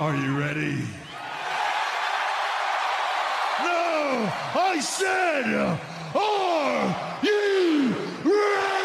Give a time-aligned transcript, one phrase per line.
[0.00, 0.76] Are you ready?
[3.64, 4.30] No!
[4.54, 5.46] I said,
[6.14, 8.78] are you ready?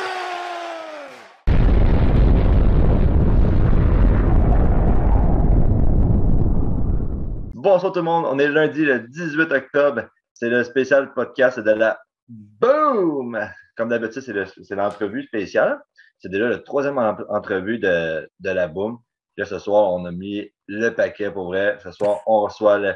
[7.56, 10.04] Bonsoir tout le monde, on est lundi le 18 octobre.
[10.34, 13.40] C'est le spécial podcast de la Boom!
[13.78, 15.80] Comme d'habitude, c'est le- c'est l'entrevue spéciale.
[16.20, 18.98] C'est déjà le troisième en- entrevue de la Boom.
[19.36, 21.78] Puis Là, ce soir, on a mis le paquet pour vrai.
[21.84, 22.94] Ce soir, on reçoit le,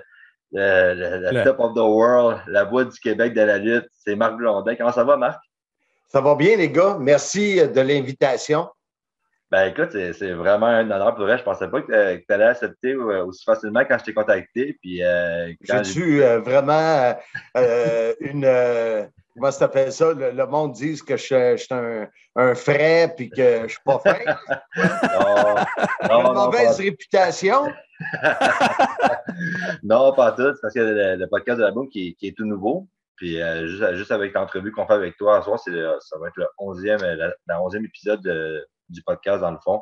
[0.51, 3.87] le- le- le Le- top of the world, la voix du Québec de la lutte.
[3.93, 4.75] C'est Marc Blondin.
[4.75, 5.39] Comment ça va, Marc?
[6.07, 6.97] Ça va bien, les gars.
[6.99, 8.69] Merci de l'invitation.
[9.49, 11.37] Ben écoute, c'est c'est vraiment un honneur pour vrai.
[11.37, 14.77] Je pensais pas que, tu allais accepter euh, aussi facilement quand je t'ai contacté.
[14.81, 17.15] Puis, euh, quand j'ai- J'ai-tu euh, vraiment
[17.55, 18.45] euh, une.
[19.37, 20.13] Comment ça s'appelle ça?
[20.13, 23.81] Le, le monde dit que je, je suis un, un frais puis que je suis
[23.85, 24.17] pas fin.
[26.09, 27.67] Non, une mauvaise pas- réputation.
[29.83, 30.53] Non, pas tout.
[30.53, 32.87] C'est parce que le, le podcast de la Boom qui, est- qui est tout nouveau.
[33.15, 36.27] Puis euh, juste, juste avec l'entrevue qu'on fait avec toi ce soir, c'est ça va
[36.27, 39.81] être le 11e, euh, la, la 11e épisode de- du podcast dans le fond.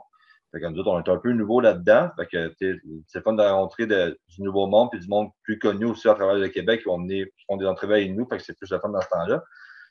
[0.56, 2.10] Fait que nous autres, on est un peu nouveau là-dedans.
[2.18, 2.54] Fait que
[3.08, 6.14] c'est fun de rencontrer de- du nouveau monde puis du monde plus connu aussi à
[6.14, 8.26] travers le Québec qui vont venir, qui font des entrevues avec nous.
[8.30, 9.44] Fait que c'est plus le fun dans ce temps-là.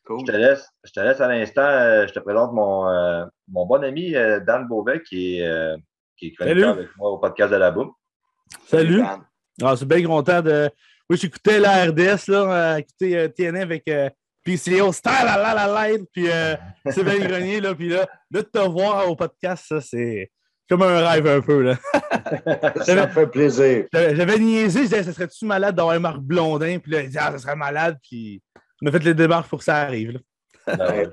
[0.08, 3.66] Je te laisse, je te laisse à l'instant, euh, je te présente mon, euh, mon
[3.66, 5.76] bon ami euh, Dan Beauvais qui est, euh,
[6.16, 6.80] qui est chroniqueur Salut.
[6.80, 7.90] avec moi au podcast de la Boom.
[8.66, 9.02] Salut.
[9.62, 10.70] Ah, c'est bien content de.
[11.10, 14.08] Oui, j'écoutais la RDS, là, euh, écouter euh, TNA avec euh,
[14.44, 16.54] PCO, Style la la la la, puis euh,
[16.90, 20.30] Sylvain Grenier, là, puis là, là, de te voir au podcast, ça, c'est
[20.68, 21.76] comme un rêve un peu, là.
[22.84, 23.86] Ça me fait plaisir.
[23.92, 27.32] J'avais niaisé, je disais, ça serait-tu malade d'avoir Marc Blondin, puis là, il dit, ah,
[27.32, 28.42] ça serait malade, puis
[28.82, 30.20] on a fait les démarches pour que ça arrive, là.
[30.76, 31.08] Ben ouais.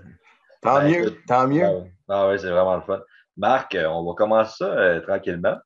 [0.62, 1.66] Tant Ben, mieux, tant mieux.
[2.08, 2.34] Ah ouais.
[2.34, 3.02] Ouais, c'est vraiment le fun.
[3.38, 5.58] Marc, euh, on va commencer ça euh, tranquillement.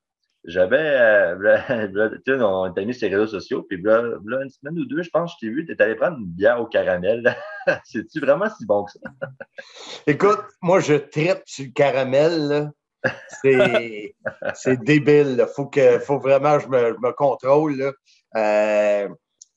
[0.44, 1.58] J'avais, euh,
[2.40, 5.32] on était mis sur les réseaux sociaux, puis là, une semaine ou deux, je pense,
[5.34, 7.36] je t'ai vu, tu es allé prendre une bière au caramel.
[7.84, 9.00] C'est-tu vraiment si bon que ça?
[10.06, 12.48] Écoute, moi, je tripe sur le caramel.
[12.48, 12.70] là.
[14.54, 15.36] C'est débile.
[15.38, 17.76] Il faut, que, faut vraiment que je me, je me contrôle.
[17.76, 17.92] Là.
[18.36, 19.08] Euh,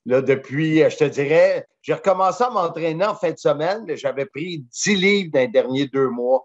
[0.06, 3.84] là, depuis, je te dirais, j'ai recommencé à m'entraîner en fin de semaine.
[3.96, 6.44] J'avais pris 10 livres dans les derniers deux mois.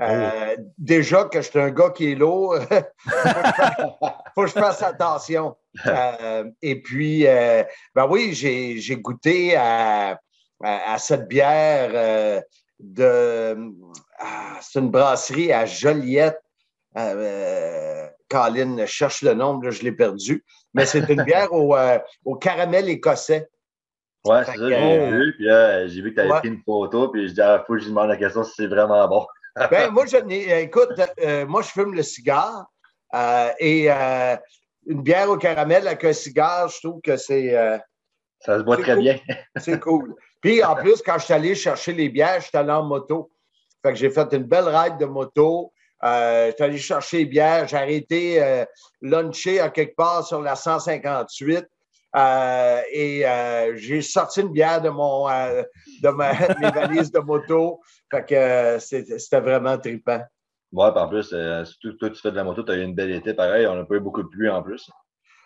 [0.00, 2.56] Euh, déjà que je suis un gars qui est lourd,
[4.34, 5.56] faut que je fasse attention.
[5.86, 7.24] Euh, et puis,
[7.94, 10.10] ben oui, j'ai j'ai goûté à,
[10.62, 12.40] à- à cette bière
[12.92, 13.56] de.
[14.18, 16.40] ah, c'est une brasserie à Joliette.
[16.96, 20.44] Euh, Colin, je cherche le nom, là, je l'ai perdu.
[20.74, 23.48] Mais c'est une bière au, euh, au caramel écossais.
[24.24, 25.46] Ouais, c'est ça, que, j'ai euh, vu, puis
[25.92, 26.38] j'ai vu que tu avais ouais.
[26.38, 28.52] pris une photo, puis je dis, ah, faut que je lui demande la question si
[28.56, 29.26] c'est vraiment bon.
[29.70, 30.90] Ben, moi, je euh, écoute,
[31.22, 32.66] euh, moi, je fume le cigare
[33.14, 34.36] euh, et euh,
[34.86, 37.78] une bière au caramel avec un cigare, je trouve que c'est euh,
[38.40, 39.02] Ça se boit très cool.
[39.02, 39.18] bien.
[39.56, 40.14] c'est cool.
[40.44, 43.30] Puis, en plus, quand je suis allé chercher les bières, je suis allé en moto.
[43.82, 45.72] Fait que j'ai fait une belle ride de moto.
[46.04, 47.66] Euh, je suis allé chercher les bières.
[47.66, 48.66] J'ai arrêté euh,
[49.00, 51.64] luncher à quelque part sur la 158.
[52.14, 55.62] Euh, et euh, j'ai sorti une bière de mon euh,
[56.02, 57.80] de ma, mes valises de moto.
[58.10, 60.20] Fait que c'était vraiment trippant.
[60.72, 61.34] Ouais, en plus,
[61.64, 63.76] surtout toi, tu fais de la moto, tu as eu une belle été pareil, on
[63.76, 64.90] n'a pas eu beaucoup de pluie en plus.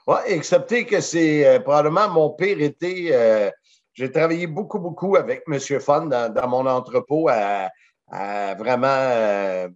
[0.08, 3.14] Oui, excepté que c'est probablement mon pire été.
[3.98, 5.58] J'ai travaillé beaucoup, beaucoup avec M.
[5.80, 7.68] Fun dans, dans mon entrepôt à,
[8.10, 9.68] à vraiment euh,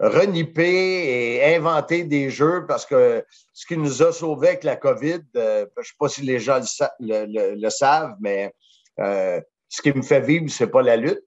[0.00, 5.20] reniper et inventer des jeux parce que ce qui nous a sauvés avec la COVID,
[5.36, 8.52] euh, je ne sais pas si les gens le, sa- le- le- le savent, mais
[8.98, 11.22] euh, ce qui me fait vivre, c'est pas la lutte.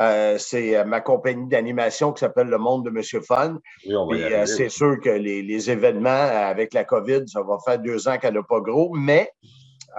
[0.00, 3.58] Euh, c'est ma compagnie d'animation qui s'appelle Le Monde de Monsieur Fun.
[4.06, 6.08] Oui, euh, c'est sûr que les, les événements
[6.50, 9.30] avec la COVID, ça va faire deux ans qu'elle n'a pas gros, mais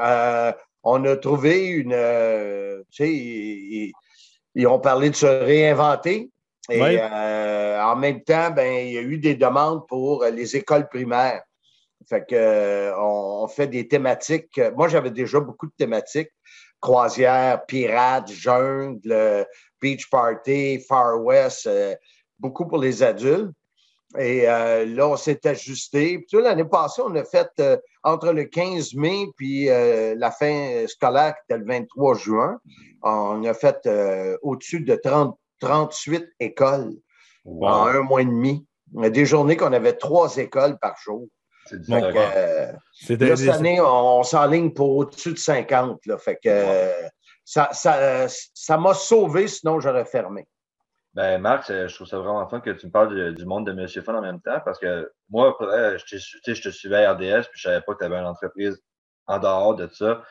[0.02, 0.52] euh,
[0.86, 1.94] on a trouvé une.
[1.94, 3.94] euh, tu sais,
[4.56, 6.30] ils, ont parlé de se réinventer.
[6.70, 6.98] Et Oui.
[7.00, 11.44] euh, en même temps, ben, il y a eu des demandes pour les écoles primaires.
[12.10, 14.60] Fait que, euh, on, on fait des thématiques.
[14.76, 16.32] Moi, j'avais déjà beaucoup de thématiques.
[16.80, 19.46] Croisière, pirates, jungle,
[19.82, 21.96] beach party, Far West, euh,
[22.40, 23.52] beaucoup pour les adultes.
[24.18, 26.20] Et euh, là, on s'est ajusté.
[26.20, 30.86] Puis, l'année passée, on a fait euh, entre le 15 mai puis euh, la fin
[30.88, 32.60] scolaire, qui était le 23 juin,
[33.04, 36.94] on a fait euh, au-dessus de 30, 38 écoles
[37.46, 38.66] Wow, en un mois et demi.
[38.92, 41.28] Des journées qu'on avait trois écoles par jour.
[41.88, 42.72] Bon, Fait que, euh,
[43.28, 46.06] Là, cette année, on, on s'enligne pour au-dessus de 50.
[46.06, 46.92] Là, fait que euh,
[47.44, 50.48] ça, ça, euh, ça m'a sauvé, sinon j'aurais fermé.
[51.16, 54.02] Ben, Marc, je trouve ça vraiment fun que tu me parles du monde de Monsieur
[54.02, 57.62] Fun en même temps parce que moi, je, je te suivais à RDS puis je
[57.70, 58.82] savais pas que tu avais une entreprise
[59.26, 60.22] en dehors de ça.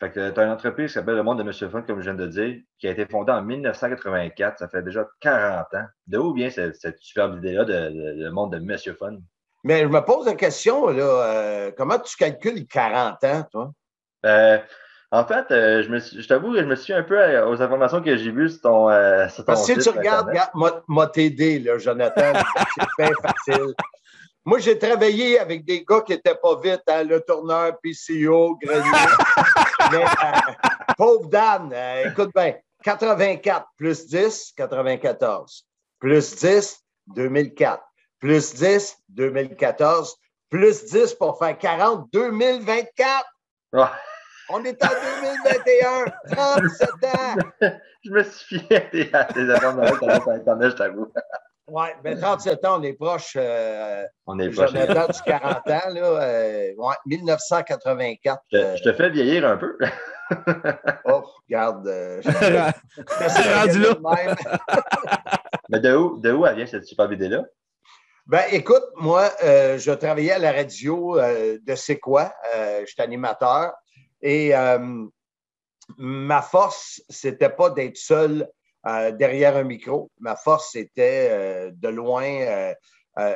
[0.00, 2.04] Fait que tu as une entreprise qui s'appelle Le Monde de Monsieur Fun, comme je
[2.10, 4.58] viens de dire, qui a été fondée en 1984.
[4.58, 5.86] Ça fait déjà 40 ans.
[6.06, 9.16] De où vient cette, cette superbe idée-là de, Le Monde de Monsieur Fun?
[9.64, 13.72] Mais je me pose la question, là, euh, comment tu calcules 40 ans, toi?
[14.24, 14.58] Euh,
[15.10, 18.02] en fait, euh, je, me je t'avoue que je me suis un peu aux informations
[18.02, 18.88] que j'ai vues sur ton,
[19.28, 20.50] sur ton Parce que si tu regardes, regarde,
[20.86, 22.32] moi, t'aider, là, Jonathan,
[22.98, 23.74] c'est bien facile.
[24.44, 28.82] Moi, j'ai travaillé avec des gars qui n'étaient pas vite, hein, le tourneur, PCO, Grenier.
[29.92, 30.04] Mais,
[30.96, 31.74] pauvre Dan,
[32.04, 35.64] écoute bien, 84 plus 10, 94.
[36.00, 36.82] Plus 10,
[37.14, 37.82] 2004
[38.20, 40.16] plus 10, 2014,
[40.50, 43.24] plus 10 pour faire 40, 2024.
[44.50, 47.70] On est en 2021, 37 ans.
[48.04, 51.12] je me suis fié à tes affaires de Internet, je t'avoue.
[51.70, 53.34] Oui, mais 37 ans, on est proche.
[53.36, 54.70] Euh, on est proche.
[54.70, 56.00] Jonathan du 40 ans, là.
[56.00, 58.42] Euh, ouais, 1984.
[58.50, 59.76] Je, je, te fais vieillir un peu.
[61.04, 61.86] oh, regarde.
[61.86, 63.96] Euh, rendu là.
[65.68, 67.44] mais de où, de où elle vient cette super vidéo-là?
[68.28, 72.30] Ben, écoute, moi, euh, je travaillais à la radio euh, de C'est quoi?
[72.54, 73.72] Euh, je suis animateur.
[74.22, 74.52] Et
[75.96, 78.48] ma force, c'était pas d'être seul
[78.84, 80.10] derrière un micro.
[80.20, 82.72] Ma force, c'était de loin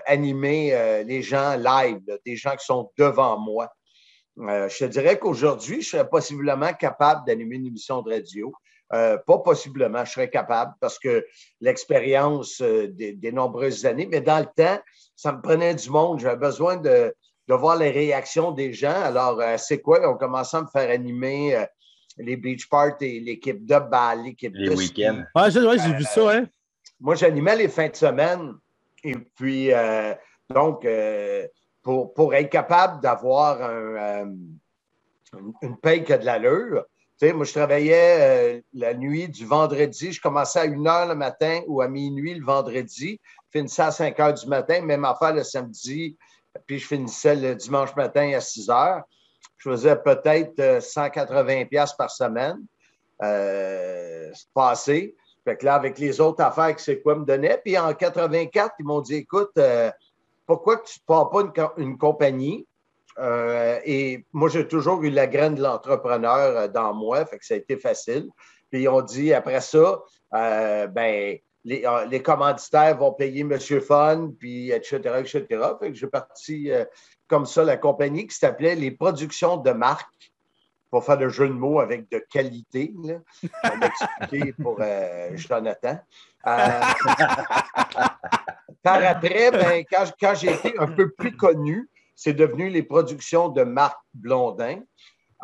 [0.06, 3.68] animer les gens live, des gens qui sont devant moi.
[4.36, 8.52] je te dirais qu'aujourd'hui, je serais possiblement capable d'animer une émission de radio.
[8.94, 11.26] Euh, pas possiblement, je serais capable parce que
[11.60, 14.78] l'expérience euh, des, nombreuses années, mais dans le temps,
[15.16, 16.20] ça me prenait du monde.
[16.20, 17.14] J'avais besoin de,
[17.56, 19.00] voir les réactions des gens.
[19.02, 20.00] Alors, euh, c'est quoi?
[20.08, 21.64] On commençait à me faire animer
[22.18, 24.70] les beach parties, l'équipe de balle, l'équipe de.
[24.70, 25.22] Les week-ends.
[25.34, 26.44] Ah, j'ai vu ça, hein?
[27.00, 28.54] Moi, j'animais les fins de semaine.
[29.02, 29.70] Et puis,
[30.48, 30.86] donc,
[31.82, 34.32] pour, pour être capable d'avoir un,
[35.62, 36.84] une paye qui a de l'allure,
[37.30, 40.10] moi, je travaillais euh, la nuit du vendredi.
[40.10, 43.20] Je commençais à 1 h le matin ou à minuit le vendredi.
[43.52, 46.16] Je finissais à 5 h du matin, même affaire le samedi.
[46.66, 49.02] Puis je finissais le dimanche matin à 6 h.
[49.58, 52.58] Je faisais peut-être 180 euh, pièces par semaine.
[53.22, 55.14] Euh, passé.
[55.44, 57.60] Fait que là, avec les autres affaires que c'est quoi me donnait.
[57.64, 59.52] Puis en 84, ils m'ont dit écoute,
[60.46, 62.66] pourquoi tu ne pars pas une compagnie?
[63.18, 67.46] Euh, et moi, j'ai toujours eu la graine de l'entrepreneur euh, dans moi, fait que
[67.46, 68.28] ça a été facile.
[68.70, 70.02] Puis on dit après ça,
[70.34, 75.46] euh, ben, les, commanditaires vont payer Monsieur Fun, puis etc., etc.
[75.78, 76.70] Fait que j'ai parti
[77.28, 80.32] comme ça la compagnie qui s'appelait Les Productions de marque
[80.90, 82.92] pour faire le jeu de mots avec de qualité.
[83.02, 83.14] Là.
[83.64, 84.78] On m'a expliqué pour
[85.34, 85.98] Jonathan.
[88.82, 89.84] par après, ben,
[90.20, 94.80] quand j'ai été un peu plus connu, c'est devenu les productions de Marc Blondin.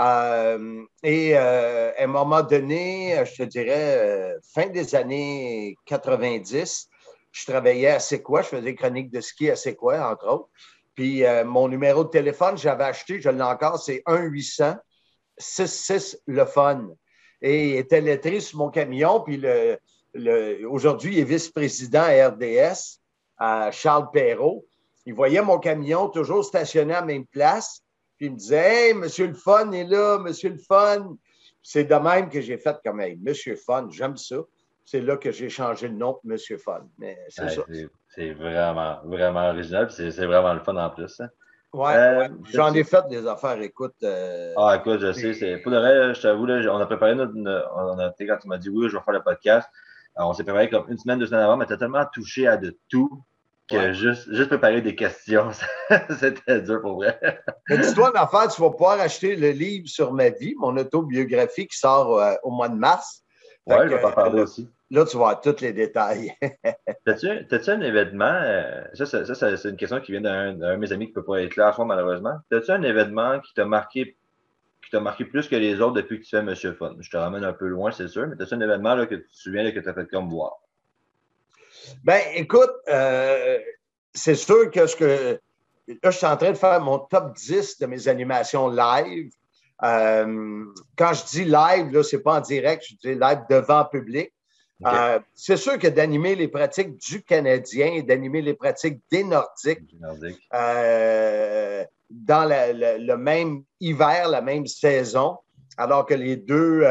[0.00, 6.88] Euh, et euh, à un moment donné, je te dirais, euh, fin des années 90,
[7.32, 10.48] je travaillais à C'est quoi, je faisais chroniques de ski à C'est quoi, entre autres.
[10.94, 16.88] Puis mon numéro de téléphone, j'avais acheté, je l'ai encore, c'est 1-800-66 le fun.
[17.40, 19.78] Et il était lettré sur mon camion, puis le,
[20.68, 22.98] aujourd'hui, il est vice-président à RDS,
[23.36, 24.66] à Charles Perrault
[25.08, 27.82] il voyait mon camion toujours stationné à la même place.
[28.18, 31.16] Puis il me disait Hey, Monsieur le Fun est là, Monsieur le Fun.
[31.62, 34.36] C'est de même que j'ai fait comme hey, Monsieur Fun, j'aime ça.
[34.84, 36.80] C'est là que j'ai changé le nom de Monsieur Fun.
[36.98, 37.62] Mais c'est ça.
[38.08, 39.90] C'est vraiment, vraiment original.
[39.90, 41.20] C'est vraiment le fun en plus.
[41.20, 41.28] Hein.
[41.74, 43.94] Ouais, euh, j'en ai fait des affaires, écoute.
[44.02, 45.58] Euh, ah, écoute, je sais.
[45.58, 47.34] Pour le reste, je t'avoue, on a préparé notre.
[47.34, 49.68] On a, quand tu m'as dit oui, je vais faire le podcast,
[50.16, 52.56] on s'est préparé comme une semaine, deux semaines avant, mais tu as tellement touché à
[52.56, 53.22] de tout
[53.68, 55.50] que juste, juste préparer des questions,
[56.18, 57.18] c'était dur pour vrai.
[57.68, 61.66] Mais dis-toi, une affaire, tu vas pouvoir acheter le livre sur ma vie, mon autobiographie
[61.66, 63.22] qui sort euh, au mois de mars.
[63.66, 64.68] Oui, je vais t'en parler aussi.
[64.90, 66.32] Là, tu vas avoir tous les détails.
[67.04, 68.40] T'as-tu un événement?
[68.42, 71.24] Euh, ça, ça, c'est une question qui vient d'un de mes amis qui ne peut
[71.24, 72.38] pas être là à fond, malheureusement.
[72.50, 74.16] T'as-tu un événement qui t'a marqué
[74.82, 76.96] qui t'a marqué plus que les autres depuis que tu fais Monsieur Fun?
[77.00, 79.28] Je te ramène un peu loin, c'est sûr, mais t'as-tu un événement là, que tu
[79.28, 80.52] te souviens que tu as fait comme voir?
[82.04, 83.58] Ben, écoute, euh,
[84.14, 85.40] c'est sûr que ce que.
[85.88, 89.30] Là, je suis en train de faire mon top 10 de mes animations live.
[89.82, 90.64] Euh,
[90.96, 94.32] quand je dis live, là, c'est pas en direct, je dis live devant public.
[94.86, 99.96] Euh, c'est sûr que d'animer les pratiques du Canadien et d'animer les pratiques des Nordiques
[102.10, 105.38] dans le même hiver, la même saison,
[105.76, 106.84] alors que les deux,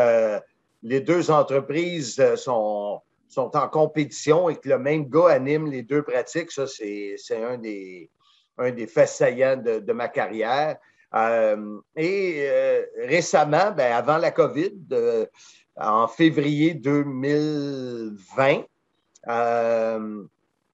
[0.83, 6.03] les deux entreprises sont, sont en compétition et que le même gars anime les deux
[6.03, 8.09] pratiques, ça, c'est un des,
[8.57, 10.77] un des faits saillants de, ma carrière.
[11.13, 14.73] Euh, et euh, récemment, ben, avant la COVID,
[15.75, 18.63] en février 2020,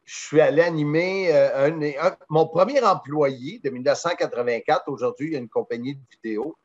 [0.06, 1.80] je suis allé animer un,
[2.30, 4.88] mon premier employé de 1984.
[4.88, 6.56] Aujourd'hui, il y a une compagnie de vidéo.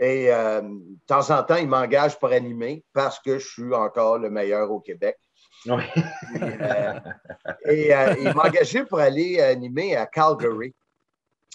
[0.00, 4.30] Et de temps en temps, il m'engage pour animer parce que je suis encore le
[4.30, 5.16] meilleur au Québec.
[5.66, 5.76] Euh,
[7.64, 10.74] et, euh, il m'a engagé pour aller animer à Calgary.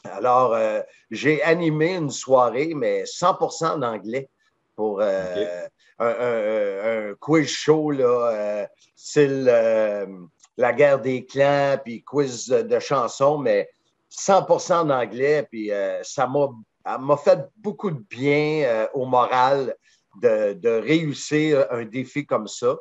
[0.04, 4.30] Alors, euh, j'ai animé une soirée, mais 100% en anglais
[4.76, 9.46] pour un, quiz show, là, style
[10.58, 13.70] la guerre des clans, puis quiz de chansons, mais
[14.12, 15.48] 100% en anglais.
[15.50, 19.76] Puis ça m'a fait beaucoup de bien au moral
[20.22, 22.76] de, de réussir un défi comme ça.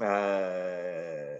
[0.00, 1.38] Euh,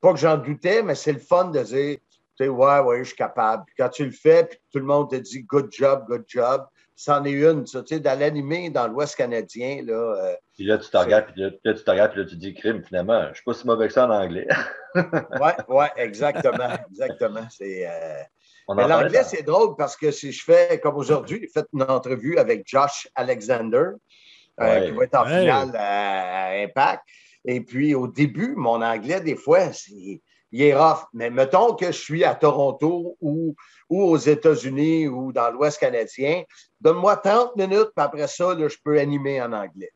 [0.00, 1.98] pas que j'en doutais, mais c'est le fun de dire,
[2.36, 3.64] tu sais, ouais, ouais, je suis capable.
[3.66, 6.66] Puis quand tu le fais, puis tout le monde te dit, good job, good job,
[6.96, 9.94] c'en est une, tu sais, dans l'animé, dans l'Ouest canadien, là.
[9.94, 12.54] Euh, puis là, tu te regardes, puis là, tu te regardes, puis là, tu dis,
[12.54, 14.46] crime, finalement, je suis pas si mauvais que ça en anglais.
[14.94, 17.46] ouais, ouais, exactement, exactement.
[17.50, 17.86] C'est.
[17.86, 18.22] Euh,
[18.74, 22.38] mais l'anglais, c'est drôle parce que si je fais, comme aujourd'hui, j'ai fait une entrevue
[22.38, 23.90] avec Josh Alexander,
[24.58, 27.02] qui va être en finale à Impact.
[27.44, 31.04] Et puis, au début, mon anglais, des fois, il est rough.
[31.12, 33.54] Mais mettons que je suis à Toronto ou,
[33.90, 36.44] ou aux États-Unis ou dans l'Ouest canadien,
[36.80, 39.90] donne-moi 30 minutes, puis après ça, je peux animer en anglais.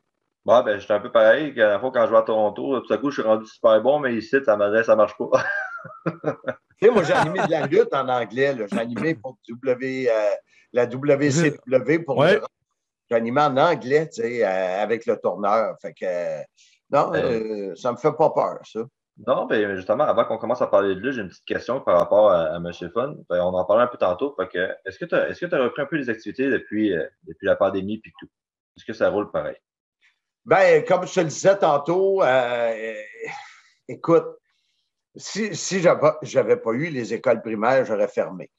[0.44, 1.52] Bon, ben, j'étais un peu pareil.
[1.54, 3.98] La fois, quand je vais à Toronto, tout à coup, je suis rendu super bon,
[3.98, 5.44] mais ici, ça ne marche pas.
[6.06, 8.56] tu sais, moi, j'ai animé de la lutte en anglais.
[8.70, 10.12] J'ai animé pour w, euh,
[10.72, 12.40] la WCW pour ouais.
[13.10, 15.76] J'ai animé en anglais, tu sais, euh, avec le tourneur.
[15.80, 16.42] Fait que
[16.90, 18.80] non, ben euh, ça ne me fait pas peur, ça.
[19.26, 21.80] Non, mais ben, justement, avant qu'on commence à parler de lui, j'ai une petite question
[21.80, 22.70] par rapport à, M.
[22.94, 23.16] Fun.
[23.28, 24.36] Ben, on en parlait un peu tantôt.
[24.84, 28.00] est-ce que tu as, est repris un peu les activités depuis, euh, depuis la pandémie
[28.04, 28.28] et tout?
[28.76, 29.56] Est-ce que ça roule pareil?
[30.44, 32.94] Ben, comme je te le disais tantôt, euh,
[33.88, 34.26] écoute,
[35.16, 38.50] si, si je n'avais pas eu les écoles primaires, j'aurais fermé.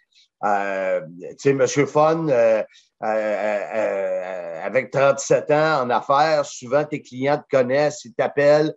[0.43, 1.87] Euh, tu sais, M.
[1.87, 2.63] Fun, euh,
[3.03, 8.73] euh, avec 37 ans en affaires, souvent tes clients te connaissent, ils t'appellent.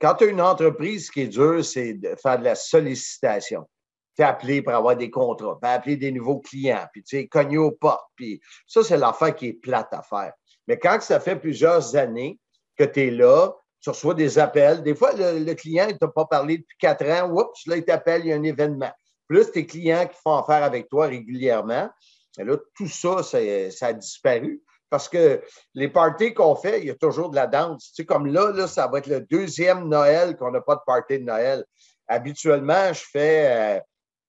[0.00, 3.68] Quand tu as une entreprise, ce qui est dur, c'est de faire de la sollicitation.
[4.16, 7.56] Tu appelé pour avoir des contrats, puis appeler des nouveaux clients, puis tu sais, cogner
[7.56, 8.10] aux portes.
[8.16, 10.32] Puis ça, c'est l'affaire qui est plate à faire.
[10.68, 12.38] Mais quand ça fait plusieurs années
[12.76, 14.82] que tu es là, tu reçois des appels.
[14.82, 17.30] Des fois, le, client ne t'a pas parlé depuis quatre ans.
[17.30, 18.92] Oups, là, il t'appelle, il y a un événement
[19.28, 21.90] plus tes clients qui font affaire avec toi régulièrement.
[22.38, 23.38] Et là, tout ça, ça,
[23.86, 24.62] a disparu.
[24.90, 25.42] Parce que
[25.74, 27.88] les parties qu'on fait, il y a toujours de la danse.
[27.88, 30.82] Tu sais, comme là, là, ça va être le deuxième Noël qu'on n'a pas de
[30.86, 31.64] party de Noël.
[32.08, 33.82] Habituellement, je fais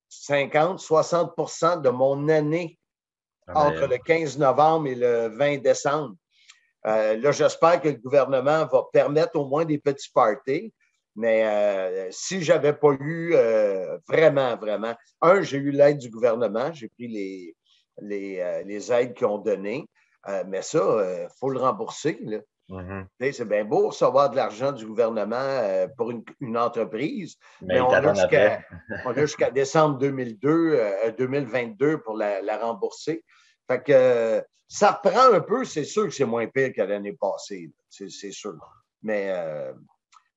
[0.10, 2.80] 50, euh, 60% de mon année
[3.48, 6.16] ah, entre le 15 novembre et le 20 décembre.
[6.86, 10.74] Euh, là, j'espère que le gouvernement va permettre au moins des petits parties.
[11.16, 16.10] Mais euh, si je n'avais pas eu euh, vraiment, vraiment, un, j'ai eu l'aide du
[16.10, 17.56] gouvernement, j'ai pris les,
[18.02, 19.88] les, euh, les aides qu'ils ont données,
[20.48, 22.18] mais ça, il faut le rembourser.
[22.70, 23.32] Mm-hmm.
[23.34, 29.16] C'est bien beau recevoir de l'argent du gouvernement pour une, une entreprise, mais, on, a
[29.16, 33.24] jusqu'à, décembre 2002, 2022 pour la, la, rembourser.
[33.70, 37.70] Fait que ça reprend un peu, c'est sûr que c'est moins pire que l'année passée,
[37.90, 38.58] c'est, sûr.
[39.04, 39.32] Mais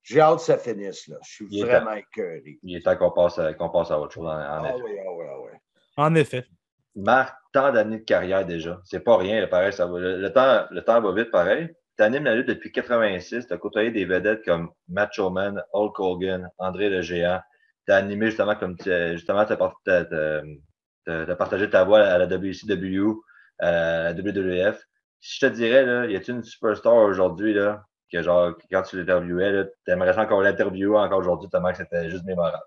[0.06, 1.08] j'ai hâte que ça finisse.
[1.08, 1.16] Là.
[1.26, 2.58] Je suis vraiment écœuré.
[2.62, 4.26] Il est temps qu'on passe, à, passe à autre chose.
[4.26, 5.50] En, ah, Oui, ah oui, ah oui.
[5.96, 6.46] En effet.
[6.94, 8.80] Marc, tant d'années de carrière déjà.
[8.84, 9.72] C'est pas rien, pareil.
[9.72, 11.74] Ça va, le, temps, le temps va vite, pareil.
[11.98, 13.48] Tu animes la lutte depuis 86.
[13.48, 17.40] Tu as côtoyé des vedettes comme Macho Man, Hulk Hogan, André le Géant.
[17.84, 23.12] Tu as animé justement comme tu justement, tu as, partagé ta voix à la WCW,
[23.58, 24.86] à la WWF.
[25.18, 28.98] Si je te dirais, là, y a-t-il une superstar aujourd'hui là, que genre, quand tu
[28.98, 32.62] l'interviewais, tu aimerais encore l'interviewer encore aujourd'hui, tellement que c'était juste mémorable?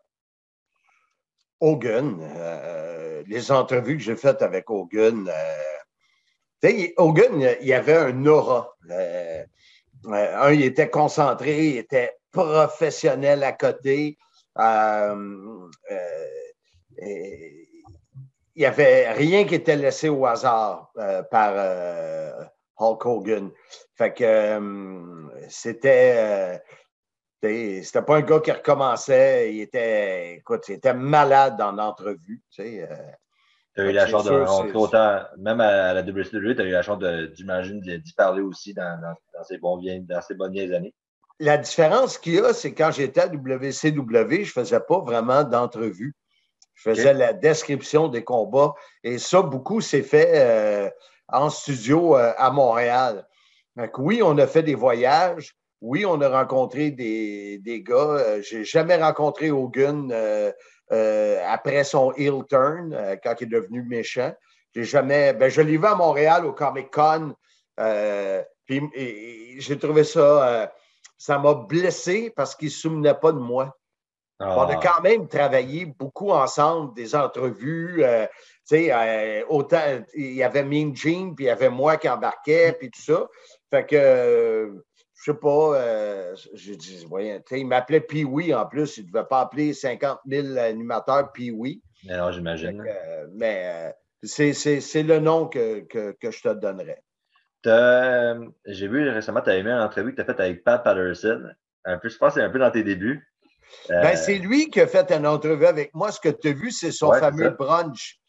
[1.62, 5.29] Hogan, euh, les entrevues que j'ai faites avec Hogan,
[6.63, 8.74] euh, Hogan, il avait un aura.
[8.89, 9.43] Euh,
[10.05, 14.17] un, il était concentré, il était professionnel à côté.
[14.58, 15.58] il
[18.55, 20.91] n'y avait rien qui était laissé au hasard
[21.29, 22.50] par
[22.80, 23.52] Hulk Hogan.
[23.96, 26.16] Fait que euh, c'était.
[26.18, 26.58] Euh,
[27.42, 29.54] c'était pas un gars qui recommençait.
[29.54, 32.44] Il était, écoute, il était malade en entrevue.
[32.52, 32.96] Tu sais, euh,
[33.76, 36.72] tu as eu la chance de rencontrer autant, même à la WCW, tu as eu
[36.72, 37.02] la chance,
[37.34, 40.94] j'imagine, d'y parler aussi dans, dans, ces bons, dans ces bonnes vieilles années.
[41.40, 45.46] la différence qu'il y a, c'est quand j'étais à WCW, je ne faisais pas vraiment
[45.46, 46.16] d'entrevue.
[46.74, 48.74] Je faisais la description des combats.
[49.04, 50.92] Et ça, beaucoup s'est fait
[51.32, 53.28] en studio euh, à Montréal.
[53.76, 55.54] Donc, oui, on a fait des voyages.
[55.82, 58.42] Oui, on a rencontré des, des gars.
[58.42, 60.14] J'ai jamais rencontré Hogan
[60.92, 64.34] après son heel turn, quand il est devenu méchant.
[64.76, 65.34] J'ai jamais.
[65.34, 67.34] Ben, je l'ai vu à Montréal au Comic Con.
[68.66, 68.82] puis
[69.60, 70.70] j'ai trouvé ça
[71.20, 73.78] ça m'a blessé parce qu'il ne se souvenait pas de moi.
[74.40, 74.80] On a ah.
[74.82, 78.04] quand même travaillé beaucoup ensemble, des entrevues.
[78.72, 79.82] Euh, euh, autant,
[80.16, 83.28] il y avait Mean Gene, puis il y avait moi qui embarquais, puis tout ça.
[83.70, 84.72] Fait que, euh,
[85.16, 87.06] je sais pas, j'ai dit,
[87.52, 88.98] il m'appelait Pee-Wee en plus.
[88.98, 91.82] Il ne devait pas appeler 50 000 animateurs Pee-Wee.
[92.06, 92.84] Non, j'imagine.
[93.34, 97.04] Mais c'est le nom que, que, que je te donnerais.
[98.66, 101.50] J'ai vu récemment, tu as aimé une entrevue que tu as faite avec Pat Patterson.
[101.86, 103.30] Un peu, je pense que c'est un peu dans tes débuts.
[103.88, 106.12] Ben, euh, c'est lui qui a fait une entrevue avec moi.
[106.12, 108.20] Ce que tu as vu, c'est son fameux brunch.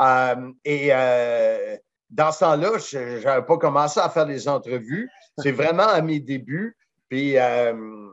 [0.00, 1.76] Euh, et euh,
[2.10, 5.10] dans ce temps-là, je n'avais pas commencé à faire des entrevues.
[5.38, 6.76] C'est vraiment à mes débuts.
[7.08, 8.12] Puis, j'en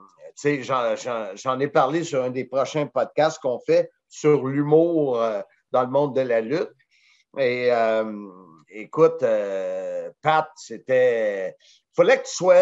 [1.60, 5.22] ai parlé sur un des prochains podcasts qu'on fait sur l'humour
[5.72, 6.72] dans le monde de la lutte.
[7.38, 7.72] Et
[8.76, 11.50] écoute, euh, Pat, c'était.
[11.50, 12.56] Il fallait que tu sois,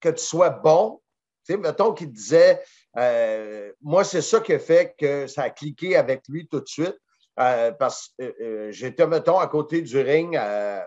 [0.00, 1.00] que tu sois bon.
[1.44, 2.62] Tu sais, mettons qu'il disait
[2.96, 6.68] euh, Moi, c'est ça qui a fait que ça a cliqué avec lui tout de
[6.68, 6.96] suite.
[7.40, 10.38] Euh, parce que j'étais, mettons, à côté du ring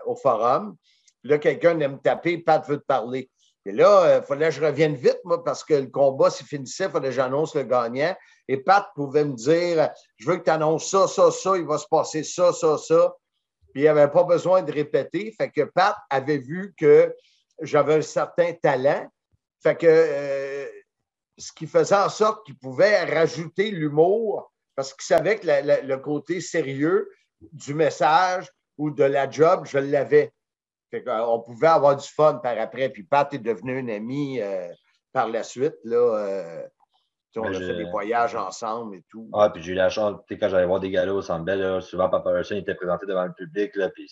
[0.06, 0.76] au forum.
[1.24, 3.30] là, quelqu'un aime me taper, Pat veut te parler.
[3.64, 6.84] Et là, il fallait que je revienne vite, moi, parce que le combat s'y finissait,
[6.84, 8.14] il fallait que j'annonce le gagnant.
[8.46, 11.78] Et Pat pouvait me dire Je veux que tu annonces ça, ça, ça, il va
[11.78, 13.12] se passer ça, ça, ça
[13.76, 15.34] il n'avait pas besoin de répéter.
[15.36, 17.14] Fait que Pat avait vu que
[17.60, 19.06] j'avais un certain talent.
[19.62, 20.66] Fait que euh,
[21.36, 26.40] ce qui faisait en sorte qu'il pouvait rajouter l'humour parce qu'il savait que le côté
[26.40, 27.08] sérieux
[27.52, 30.32] du message ou de la job, je l'avais.
[31.06, 32.90] On pouvait avoir du fun par après.
[32.90, 34.68] Puis Pat est devenu un ami euh,
[35.12, 35.76] par la suite.
[35.84, 36.66] Là, euh,
[37.36, 39.28] on a fait des voyages ensemble et tout.
[39.34, 42.30] Ah, puis j'ai eu la chance, quand j'allais voir des galas au Centre souvent Papa
[42.30, 44.10] Person était présenté devant le public, là, puis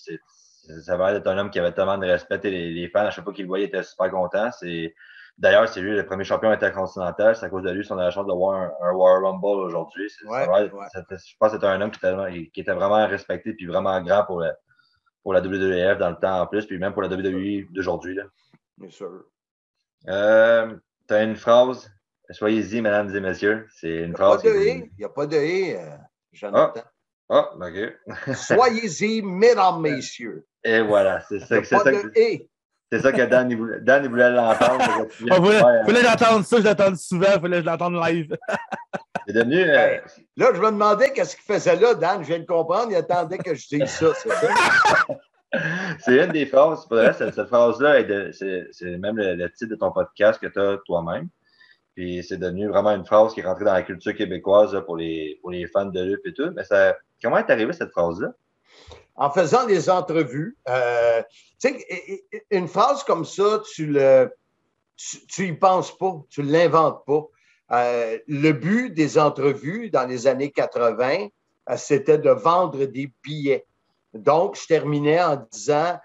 [0.82, 3.24] ça va être un homme qui avait tellement de respect et les, fans, à chaque
[3.24, 4.50] fois qu'il le voyait, étaient super contents.
[5.36, 7.34] D'ailleurs, c'est lui le premier champion intercontinental.
[7.34, 10.08] C'est à cause de lui qu'on a la chance de voir un, War Rumble aujourd'hui.
[10.08, 10.26] je
[11.38, 14.44] pense que c'était un homme qui était, vraiment respecté et vraiment grand pour,
[15.22, 18.16] pour la WWF dans le temps en plus, puis même pour la WWE d'aujourd'hui.
[18.78, 19.24] Bien sûr.
[20.08, 20.76] Euh,
[21.08, 21.90] tu as une phrase
[22.30, 23.66] Soyez-y, mesdames et messieurs.
[23.76, 24.40] C'est une phrase.
[24.44, 25.96] Il n'y a pas de hé, euh,
[26.32, 26.82] Jonathan.
[27.28, 27.96] Ah, ah OK.
[28.34, 30.46] Soyez-y, mesdames, messieurs.
[30.62, 32.46] Et voilà, c'est ça, c'est ça, que,
[32.90, 35.08] c'est ça que Dan, il voulait, Dan, il voulait l'entendre.
[35.20, 38.36] Il voulait, fallait l'entendre ça, je l'entends souvent, il fallait que je l'entende live.
[39.26, 39.62] c'est devenu.
[39.62, 39.98] Euh,
[40.36, 42.22] là, je me demandais qu'est-ce qu'il faisait là, Dan.
[42.22, 44.48] Je viens de comprendre, il attendait que je dise ça, c'est ça?
[45.98, 46.86] c'est une des phrases.
[46.86, 50.78] Pour cette, cette phrase-là, c'est même le, le, titre de ton podcast que tu as
[50.86, 51.28] toi-même.
[51.94, 55.38] Puis c'est devenu vraiment une phrase qui est rentrée dans la culture québécoise pour, les,
[55.40, 56.50] pour les fans de lutte et tout.
[56.54, 58.32] Mais ça, comment est arrivée cette phrase-là?
[59.16, 60.56] En faisant des entrevues.
[60.68, 61.22] Euh,
[62.50, 64.30] une phrase comme ça, tu le
[64.96, 67.26] tu, y penses pas, tu ne l'inventes pas.
[67.72, 71.28] Euh, le but des entrevues dans les années 80,
[71.70, 73.66] euh, c'était de vendre des billets.
[74.12, 75.98] Donc, je terminais en disant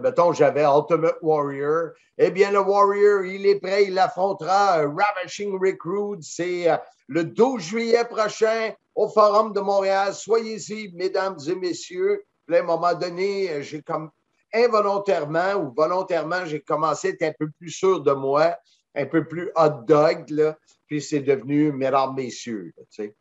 [0.00, 1.90] mettons, j'avais Ultimate Warrior.
[2.18, 6.18] Eh bien, le Warrior, il est prêt, il affrontera Ravishing Recruit.
[6.22, 6.66] C'est
[7.06, 10.12] le 12 juillet prochain au Forum de Montréal.
[10.12, 12.24] Soyez-y, mesdames et messieurs.
[12.56, 14.10] À un moment donné, j'ai comme
[14.52, 18.56] involontairement ou volontairement, j'ai commencé à être un peu plus sûr de moi,
[18.94, 22.72] un peu plus hot dog, là, puis c'est devenu mesdames, messieurs.
[22.76, 23.14] Tu sais.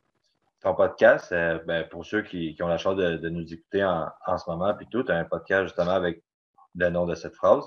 [0.62, 4.38] Ton podcast, euh, ben, pour ceux qui, ont la chance de, nous écouter en, en
[4.38, 6.22] ce moment, puis tout, tu as un podcast justement avec
[6.76, 7.64] le nom de cette phrase.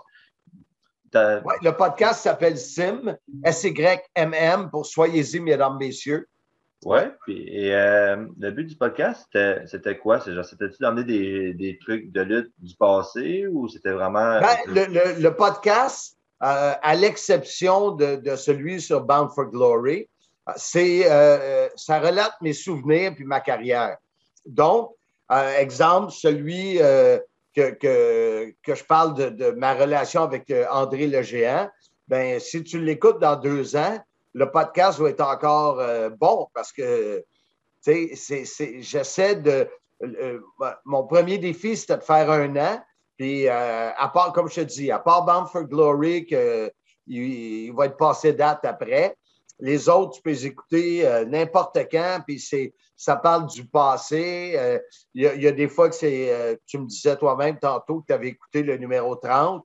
[1.14, 6.29] le podcast s'appelle SIM, S-Y-M-M, pour Soyez-y, mesdames, messieurs.
[6.85, 9.29] Oui, et euh, le but du podcast,
[9.66, 10.21] c'était quoi?
[10.21, 14.40] C'était-tu d'emmener des, des, trucs de lutte du passé ou c'était vraiment.
[14.40, 20.09] Ben, le, podcast, euh, à l'exception de, de, celui sur Bound for Glory,
[20.57, 23.97] c'est euh, ça relate mes souvenirs puis ma carrière.
[24.45, 24.90] Donc,
[25.31, 26.79] exemple, celui
[27.55, 31.71] que, que, je parle de, ma relation avec André le Géant,
[32.09, 34.01] ben, si tu l'écoutes dans deux ans,
[34.35, 37.25] le podcast va être encore euh, bon parce que
[37.87, 39.68] j'essaie de.
[40.03, 40.40] Euh,
[40.85, 42.83] mon premier défi, c'était de faire un an.
[43.16, 46.73] Puis, à part, comme je te dis, à part Bound for Glory, que
[47.07, 49.16] il, va être passé date après.
[49.59, 54.55] Les autres, tu peux les écouter euh, n'importe quand, puis c'est, ça parle du passé.
[54.57, 54.79] Euh,
[55.14, 58.07] Il y, y a des fois que c'est, euh, tu me disais toi-même tantôt que
[58.09, 59.64] tu avais écouté le numéro 30,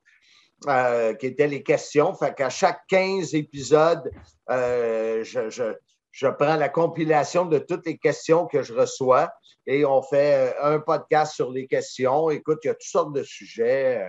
[0.68, 2.14] euh, qui était les questions.
[2.14, 4.10] Fait qu'à chaque 15 épisodes,
[4.50, 5.76] euh, je, je-
[6.12, 9.30] je prends la compilation de toutes les questions que je reçois
[9.68, 12.32] et on fait euh, un podcast sur les questions.
[12.32, 14.04] Écoute, il y a toutes sortes de sujets.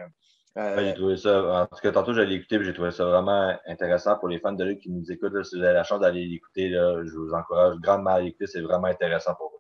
[0.57, 4.17] euh, j'ai trouvé ça, en tout cas, tantôt, j'allais l'écouter, j'ai trouvé ça vraiment intéressant
[4.19, 5.35] pour les fans de lutte qui nous écoutent.
[5.35, 5.45] là.
[5.45, 8.47] si vous avez la chance d'aller l'écouter, je vous encourage grandement à l'écouter.
[8.47, 9.59] C'est vraiment intéressant pour vous.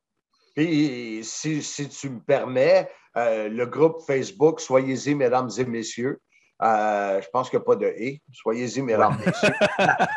[0.57, 6.19] Puis, si, si tu me permets, euh, le groupe Facebook, soyez-y, mesdames et messieurs.
[6.61, 8.21] Euh, je pense qu'il n'y a pas de et.
[8.33, 9.55] Soyez-y, mesdames messieurs.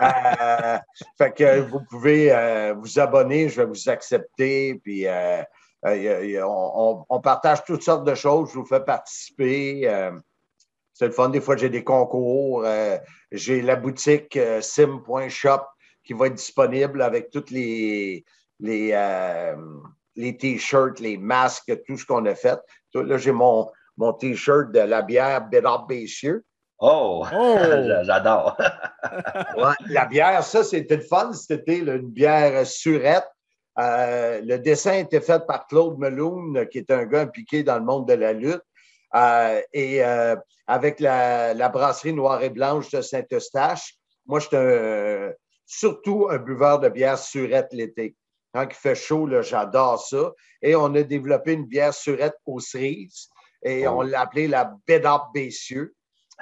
[0.02, 0.78] Euh,
[1.18, 4.80] fait que vous pouvez euh, vous abonner, je vais vous accepter.
[4.84, 5.46] Puis, y a-
[5.84, 8.50] y a- on, partage toutes sortes de choses.
[8.52, 9.84] Je vous fais participer.
[10.94, 11.30] c'est le fun.
[11.30, 12.66] Des fois, j'ai des concours.
[13.32, 15.62] j'ai la boutique sim.shop
[16.04, 18.26] qui va être disponible avec toutes les,
[18.60, 19.56] les,
[20.16, 22.60] les t-shirts, les masques, tout ce qu'on a fait.
[22.96, 26.44] Là, j'ai mon, mon t-shirt de la bière Bédard Bessieux.
[26.80, 27.26] Oh!
[27.34, 27.58] Oh!
[27.62, 28.58] J'a- J'adore!
[29.58, 31.34] Ouais, la bière, ça, c'était le fun.
[31.34, 33.28] C'était une bière surette.
[33.80, 37.84] Euh, le dessin était fait par Claude Meloun, qui est un gars impliqué dans le
[37.84, 38.62] monde de la lutte.
[39.16, 40.36] Euh, et euh,
[40.68, 45.34] avec la, la brasserie Noire et Blanche de Saint-Eustache, moi, j'étais un-
[45.66, 48.16] surtout un buveur de bière surette l'été.
[48.54, 50.32] Quand il fait chaud, j'adore ça.
[50.62, 53.30] Et on a développé une bière surette aux cerises
[53.63, 53.97] et Oh.
[53.97, 55.93] on l'a appelée la Bédard Bessieux,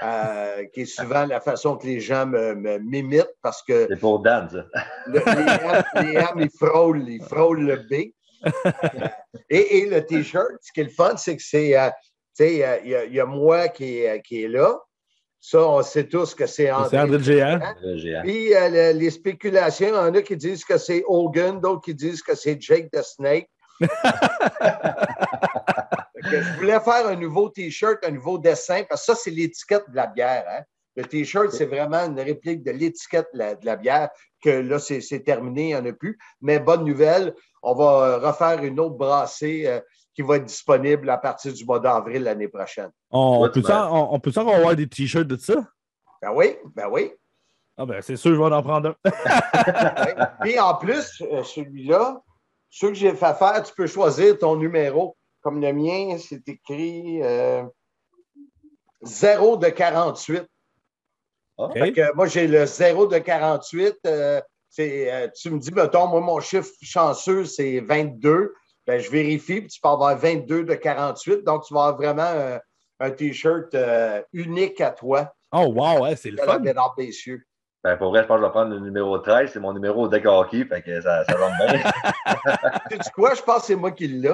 [0.01, 3.99] euh, qui est souvent la façon que les gens me, me- m'imitent parce que C'est
[3.99, 4.65] pour Dan, ça.
[5.07, 8.11] le- les, M, les M, ils frôlent, ils frôlent le B.
[9.49, 11.89] Et, et le T-shirt, ce qui est le fun, c'est que c'est, euh,
[12.37, 14.77] tu sais, euh, il y, a- il y a moi qui est, qui est là.
[15.41, 16.87] Ça, on sait tous que c'est André.
[16.91, 17.59] C'est André géant.
[17.81, 18.21] Le géant.
[18.23, 21.81] Puis euh, le- les spéculations, il y en a qui disent que c'est Hogan, d'autres
[21.81, 23.49] qui disent que c'est Jake the Snake.
[26.29, 29.89] Que je voulais faire un nouveau T-shirt, un nouveau dessin, parce que ça, c'est l'étiquette
[29.89, 30.45] de la bière.
[30.49, 30.63] hein.
[30.95, 34.09] Le T-shirt, c'est vraiment une réplique de l'étiquette de la, de la bière,
[34.43, 36.17] que là, c'est terminé, il n'y en a plus.
[36.41, 39.79] Mais bonne nouvelle, on va euh, refaire une autre brassée euh,
[40.13, 42.89] qui va être disponible à partir du mois d'avril l'année prochaine.
[43.11, 45.55] On peut ben- on, on peut encore avoir des t-shirts de ça?
[46.21, 47.13] Ben oui, ben oui.
[47.77, 50.25] Ah ben c'est sûr, je vais en prendre un.
[50.41, 52.21] Puis en plus, euh, celui-là,
[52.69, 55.15] ceux que j'ai fait faire, tu peux choisir ton numéro.
[55.41, 57.63] Comme le mien, c'est écrit euh,
[59.03, 60.45] 0 de 48.
[61.57, 61.73] OK.
[61.73, 63.95] Fait que moi, j'ai le 0 de 48.
[64.05, 64.41] euh,
[64.79, 68.53] euh, tu me dis, mettons, moi, mon chiffre chanceux, c'est 22.
[68.85, 71.43] Ben, je vérifie, puis tu peux avoir 22 de 48.
[71.43, 72.59] Donc, tu vas avoir vraiment un,
[72.99, 76.59] un T-shirt euh, unique à toi, Oh wow, ouais, c'est le la fun.
[77.83, 79.51] Ben, pour vrai, je pense que je vais prendre le numéro 13.
[79.53, 81.81] C'est mon numéro au deck hockey, fait que ça, ça va bien.
[82.91, 83.33] Sais-tu quoi?
[83.35, 84.29] Je pense que c'est moi qui l'ai.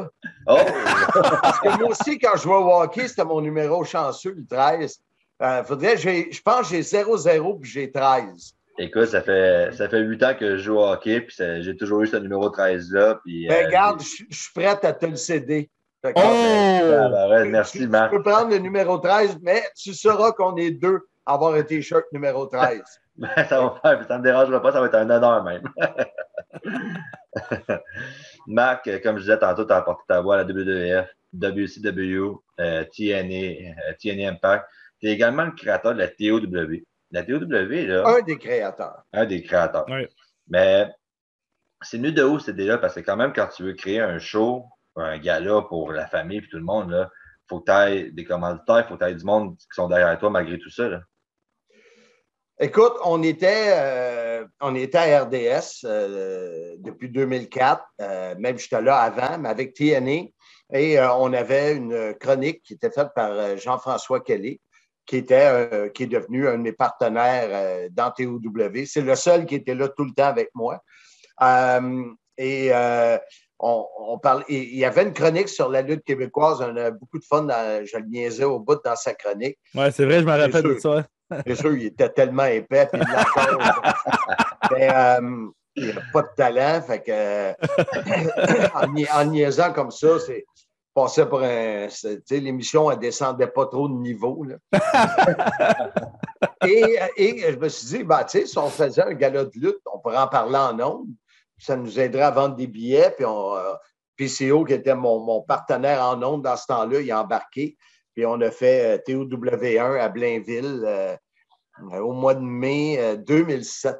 [0.48, 0.58] Oh!
[1.42, 4.98] Parce que moi aussi, quand je jouais au hockey, c'était mon numéro chanceux, le 13.
[5.44, 8.54] Euh, faudrait, j'ai- je pense que j'ai 0-0 puis j'ai 13.
[8.80, 12.02] Écoute, ça fait, ça fait 8 ans que je joue au hockey, puis j'ai toujours
[12.02, 13.20] eu ce numéro 13-là.
[13.24, 15.70] Puis, Ben, euh, regarde, je je suis prête à te le céder.
[16.04, 17.14] Que, Oh!
[17.16, 18.12] ah, ben, tu- merci, tu, Marc.
[18.12, 21.64] Tu peux prendre le numéro 13, mais tu sauras qu'on est deux à avoir un
[21.64, 22.82] T-shirt numéro 13.
[23.18, 25.64] Ben, ça, va faire, ça me dérangera pas, ça va être un honneur même.
[28.48, 32.84] Marc, comme je disais tantôt, tu as apporté ta voix à la WWF, WCW, euh,
[32.94, 34.66] TNA, euh, TNA Impact.
[35.00, 36.42] Tu es également le créateur de la TOW.
[37.12, 39.04] La TOW, là, Un des créateurs.
[39.14, 39.88] un des créateurs.
[39.90, 40.10] Ouais.
[40.50, 40.90] Mais
[41.82, 42.78] c'est venu de où cette idée-là?
[42.78, 46.40] Parce que quand même, quand tu veux créer un show, un gala pour la famille
[46.40, 49.10] et tout le monde, il faut que tu aies des commanditaires, il faut que tu
[49.10, 50.88] aies du monde qui sont derrière toi malgré tout ça.
[50.88, 51.02] Là.
[52.60, 57.84] Écoute, on était, euh, on était à RDS euh, depuis 2004.
[58.02, 60.30] euh, même j'étais là avant, mais avec TNA.
[60.74, 64.62] Et euh, on avait une chronique qui était faite par Jean-François Kelly,
[65.06, 68.40] qui, était, euh, qui est devenu un de mes partenaires euh, dans TOW.
[68.86, 70.80] C'est le seul qui était là tout le temps avec moi.
[71.44, 72.06] Euh,
[72.38, 73.18] et euh,
[73.60, 76.62] on, on parle, il y avait une chronique sur la lutte québécoise.
[76.62, 77.44] On a beaucoup de fun.
[77.44, 79.58] Dans, je le niaisais au bout dans sa chronique.
[79.76, 81.06] Ouais, c'est vrai, je me rappelle de ça.
[81.46, 83.08] Bien sûr, il était tellement épais, puis il.
[84.72, 87.54] Mais euh, il n'a pas de talent, fait que euh,
[88.76, 90.46] en, ni- en niaisant comme ça, c'est
[90.94, 91.88] passait pour un.
[91.90, 94.44] c'est- tu sais, L'émission, elle descendait pas trop de niveau.
[94.46, 94.56] là.
[96.66, 99.52] et, et je me suis dit, bah, tu sais, si on faisait un gala de
[99.56, 101.08] lutte, on pourrait en parler en ondes.
[101.58, 103.12] Ça nous aiderait à vendre des billets.
[103.16, 103.74] Puis on, euh,
[104.18, 107.78] PCO, qui était mon, mon partenaire en ondes dans ce temps-là, il a embarqué.
[108.16, 110.84] Puis on a fait euh, TOW1 à Blainville.
[110.86, 111.16] euh,
[112.00, 113.98] au mois de mai 2007.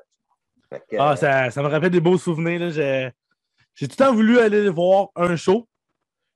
[0.98, 2.72] ah, ça, ça, me rappelle des beaux souvenirs.
[2.72, 5.68] J'ai tout le temps voulu aller voir un show.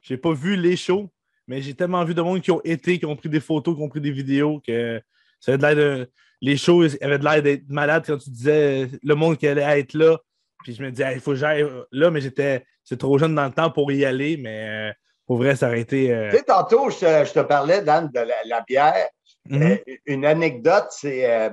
[0.01, 1.09] J'ai pas vu les shows,
[1.47, 3.81] mais j'ai tellement vu de monde qui ont été, qui ont pris des photos, qui
[3.81, 5.01] ont pris des vidéos, que
[5.39, 6.07] ça avait de l'air
[6.41, 9.93] Les shows avaient de l'air d'être malades quand tu disais le monde qui allait être
[9.93, 10.17] là.
[10.63, 12.65] Puis je me disais, il faut que j'aille là, mais j'étais
[12.97, 14.93] trop jeune dans le temps pour y aller, mais euh,
[15.29, 16.11] pour vrai, ça aurait été.
[16.11, 19.07] Euh, tu sais, tantôt, je te, parlais, Dan, de la, bière.
[19.47, 19.71] Mm-hmm.
[19.87, 21.51] Euh, une anecdote, c'est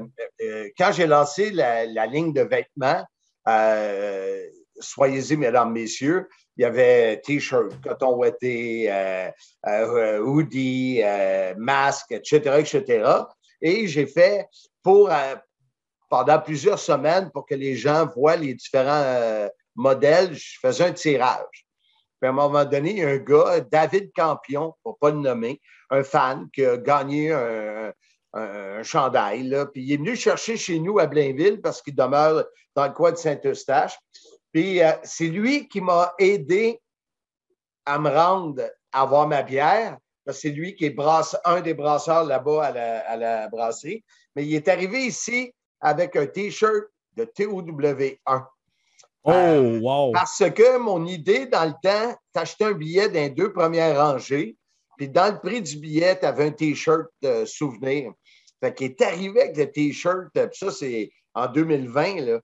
[0.79, 3.05] quand j'ai lancé la, ligne de vêtements,
[4.81, 8.91] soyez-y, mesdames, messieurs, il y avait T-shirt, coton ouaté,
[10.23, 11.03] hoodie,
[11.59, 13.11] masque, etc., etc.
[13.61, 14.47] Et j'ai fait
[14.83, 15.11] pour,
[16.09, 21.66] pendant plusieurs semaines, pour que les gens voient les différents modèles, je faisais un tirage.
[22.21, 25.11] Puis à un moment donné, il y a un gars, David Campion, pour ne pas
[25.15, 27.93] le nommer, un fan qui a gagné un,
[28.83, 29.49] chandail.
[29.73, 33.13] Puis il est venu chercher chez nous à Blainville parce qu'il demeure dans le coin
[33.13, 33.99] de Saint-Eustache.
[34.53, 36.79] Puis euh, c'est lui qui m'a aidé
[37.87, 39.97] à me rendre à avoir ma bière.
[40.31, 40.97] C'est lui qui est
[41.45, 44.05] un des brasseurs là-bas à la, à la brasserie.
[44.35, 46.85] Mais il est arrivé ici avec un T-shirt
[47.17, 48.47] de TOW1.
[49.27, 50.13] Oh, euh, wow!
[50.13, 54.57] Parce que mon idée dans le temps, t'achetais un billet dans les deux premières rangées,
[54.97, 58.13] puis dans le prix du billet, tu avais un T-shirt de souvenir.
[58.61, 62.41] Fait qu'il est arrivé avec le T-shirt, puis ça, c'est en 2020, là.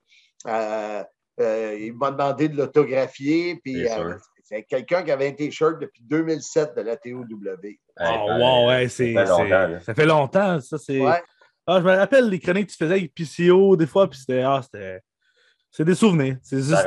[0.49, 1.05] Euh,
[1.41, 3.87] euh, il m'a demandé de l'autographier, puis
[4.43, 7.25] c'est quelqu'un qui avait un T-shirt depuis 2007 de la TOW.
[8.01, 11.01] Oh, wow, ouais, c'est, ça fait longtemps, ça, c'est...
[11.65, 14.43] Ah, je me rappelle les chroniques que tu faisais avec PCO des fois, puis c'était...
[14.43, 15.01] Ah, c'était...
[15.73, 16.37] C'est des souvenirs.
[16.43, 16.87] C'est juste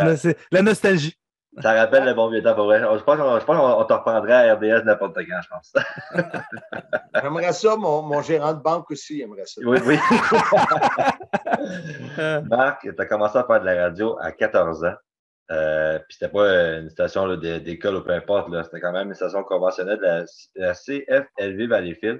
[0.51, 1.17] la nostalgie.
[1.61, 2.79] Ça rappelle le bon vieux temps pour vrai.
[2.79, 5.73] Je pense, qu'on te reprendrait à RDS n'importe quand, je pense.
[7.21, 9.61] J'aimerais ça, mon, mon, gérant de banque aussi aimerait ça.
[9.65, 9.97] Oui, oui.
[12.49, 14.95] Marc, tu as commencé à faire de la radio à 14 ans.
[15.51, 19.43] Euh, puis c'était pas une station d'école ou peu importe, c'était quand même une station
[19.43, 22.19] conventionnelle de la, la CFLV Valleyfield.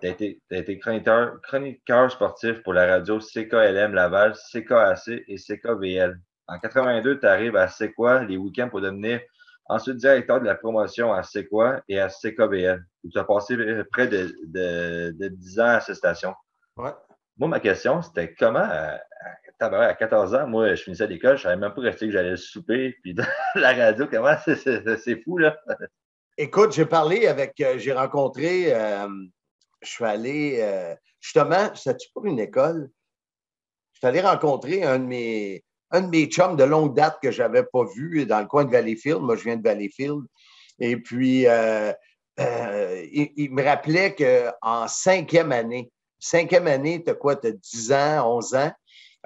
[0.00, 6.20] Tu as été, chroniqueur, sportif pour la radio CKLM Laval, CKAC et CKVL.
[6.48, 9.20] En 82, tu arrives à C'est quoi les week-ends pour devenir
[9.66, 12.84] ensuite directeur de la promotion à C'est quoi et à CKVL.
[13.10, 13.56] Tu as passé
[13.90, 16.34] près de, de, 10 ans à cette station.
[16.76, 16.90] Ouais.
[17.38, 18.98] Moi, ma question, c'était comment, à,
[19.60, 22.96] à 14 ans, moi, je finissais l'école, je savais même pas rester que j'allais souper,
[23.02, 23.14] puis
[23.54, 25.56] la radio, comment c'est fou, là?
[26.36, 29.08] Écoute, j'ai parlé avec, euh, j'ai rencontré euh,
[29.82, 32.90] je suis allé, euh, justement, c'était-tu pour une école?
[33.92, 37.30] Je suis allé rencontrer un de mes, un de mes chums de longue date que
[37.30, 39.20] je n'avais pas vu dans le coin de Valleyfield.
[39.20, 40.22] Moi, je viens de Valleyfield.
[40.78, 41.92] Et puis, euh,
[42.38, 47.36] euh, il, me rappelait qu'en cinquième année, cinquième année, tu as quoi?
[47.36, 48.72] Tu as 10 ans, 11 ans.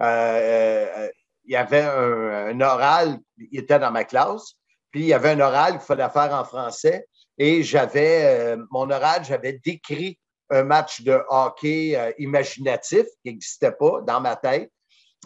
[0.01, 4.55] il y avait un, oral, il était dans ma classe,
[4.91, 7.07] puis il y avait un oral qu'il fallait faire en français.
[7.37, 10.19] Et j'avais, mon oral, j'avais décrit
[10.51, 14.71] un match de hockey euh, imaginatif qui n'existait pas dans ma tête.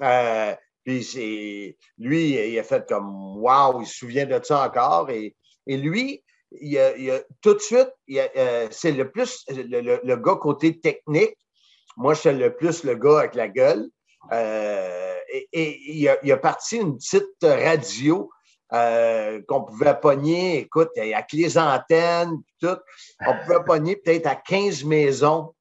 [0.02, 0.54] Euh,
[0.84, 5.10] puis lui, il a fait comme Wow, il se souvient de ça encore.
[5.10, 5.34] Et,
[5.66, 11.36] lui, il a, tout de suite, euh, c'est le plus le, gars côté technique.
[11.98, 13.90] Moi, je suis le plus le gars avec la gueule.
[14.32, 18.30] et, il, a, il, a, parti une petite radio
[18.72, 22.76] euh, qu'on pouvait pogner, écoute, avec les antennes, tout,
[23.26, 25.54] on pouvait pogner peut-être à 15 maisons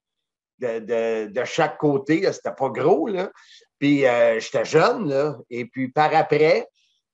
[0.59, 2.29] de, chaque côté.
[2.33, 3.31] C'était pas gros, là.
[3.79, 5.37] Puis euh, j'étais jeune, là.
[5.49, 6.67] Et puis par après,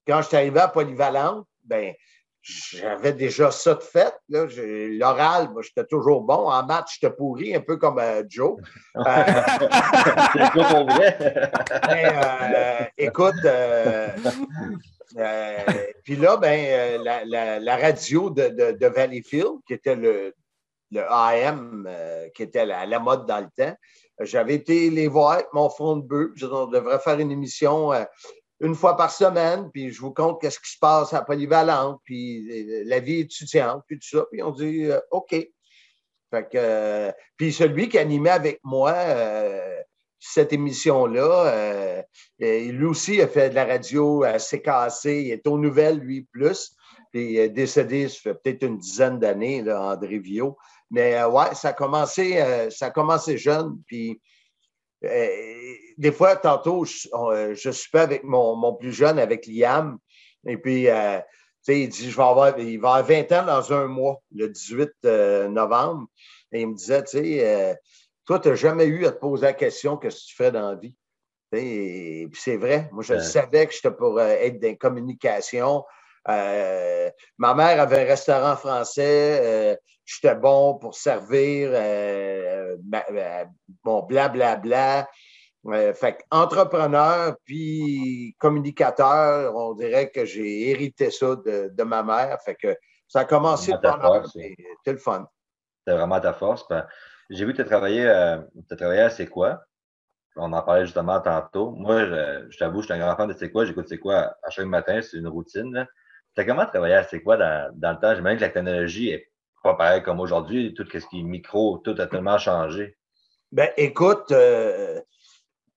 [0.08, 1.94] quand je suis arrivé à Polyvalente, ben
[2.44, 4.14] j'avais déjà ça de fait.
[4.28, 6.50] L'oral, moi, j'étais toujours bon.
[6.50, 8.60] En maths, j'étais pourri, un peu comme euh, Joe.
[12.98, 13.36] écoute,
[15.18, 15.58] euh,
[16.04, 20.34] puis là, ben, euh, la, radio de, Valleyfield, qui était le,
[20.96, 23.76] AM, euh, qui était à la, mode dans le temps,
[24.20, 26.32] j'avais été les voir avec mon fond de bœuf.
[26.44, 27.92] On devrait faire une émission
[28.60, 32.84] une fois par semaine, puis je vous compte qu'est-ce qui se passe à Polyvalente, puis
[32.86, 34.26] la vie étudiante, puis tout ça.
[34.32, 35.32] Puis on dit OK.
[35.32, 38.94] Fait que, puis celui qui animait avec moi,
[40.26, 41.48] cette émission-là.
[41.48, 42.02] Euh,
[42.40, 45.24] lui aussi a fait de la radio à CKC.
[45.24, 46.76] Il est aux nouvelles, lui, plus.
[47.12, 50.58] Puis il est décédé, ça fait peut-être une dizaine d'années, André Viau.
[50.90, 52.92] Mais euh, ouais, ça a commencé, euh, ça
[53.36, 53.78] jeune.
[53.86, 54.22] Puis
[55.02, 57.10] des fois, tantôt, je,
[57.54, 59.98] je suis pas avec mon, plus jeune, avec Liam.
[60.48, 60.88] Et puis,
[61.68, 64.90] il dit, je vais avoir, il va avoir 20 ans dans un mois, le 18
[65.50, 66.08] novembre.
[66.54, 67.78] Et il me disait, tu sais,
[68.26, 70.70] toi, tu n'as jamais eu à te poser la question qu'est-ce que tu fais dans
[70.70, 70.96] la vie?
[71.54, 72.90] Et, puis c'est vrai.
[72.92, 75.86] Moi, je savais que j'étais pour euh, être dans communication.
[76.30, 79.40] Euh, ma mère avait un restaurant français.
[79.44, 81.72] Euh, j'étais bon pour servir.
[83.84, 85.08] bon, blablabla.
[85.94, 92.42] fait entrepreneur puis communicateur, on dirait que j'ai hérité ça de, ma mère.
[92.44, 92.76] Fait que
[93.08, 95.28] ça a commencé par C'était le fun.
[95.86, 96.66] C'est vraiment ta force.
[96.70, 96.88] Ben,
[97.34, 98.42] j'ai vu que tu as euh,
[98.78, 99.64] travaillé à C'est quoi?
[100.36, 101.72] On en parlait justement tantôt.
[101.72, 103.66] Moi, je, t'avoue, je suis un grand fan de C'est quoi.
[103.66, 105.88] J'écoute C'est quoi à chaque matin, c'est une routine.
[106.36, 108.16] Tu as comment travaillé à C'est quoi dans, le temps?
[108.16, 109.30] J'imagine que la technologie est
[109.64, 110.74] pas pareille comme aujourd'hui.
[110.74, 112.98] Tout ce qui est micro, tout a tellement changé.
[113.52, 115.00] Ben, écoute, euh,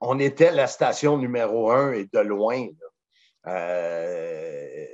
[0.00, 2.66] on était la station numéro un et de loin.
[3.46, 4.86] Euh,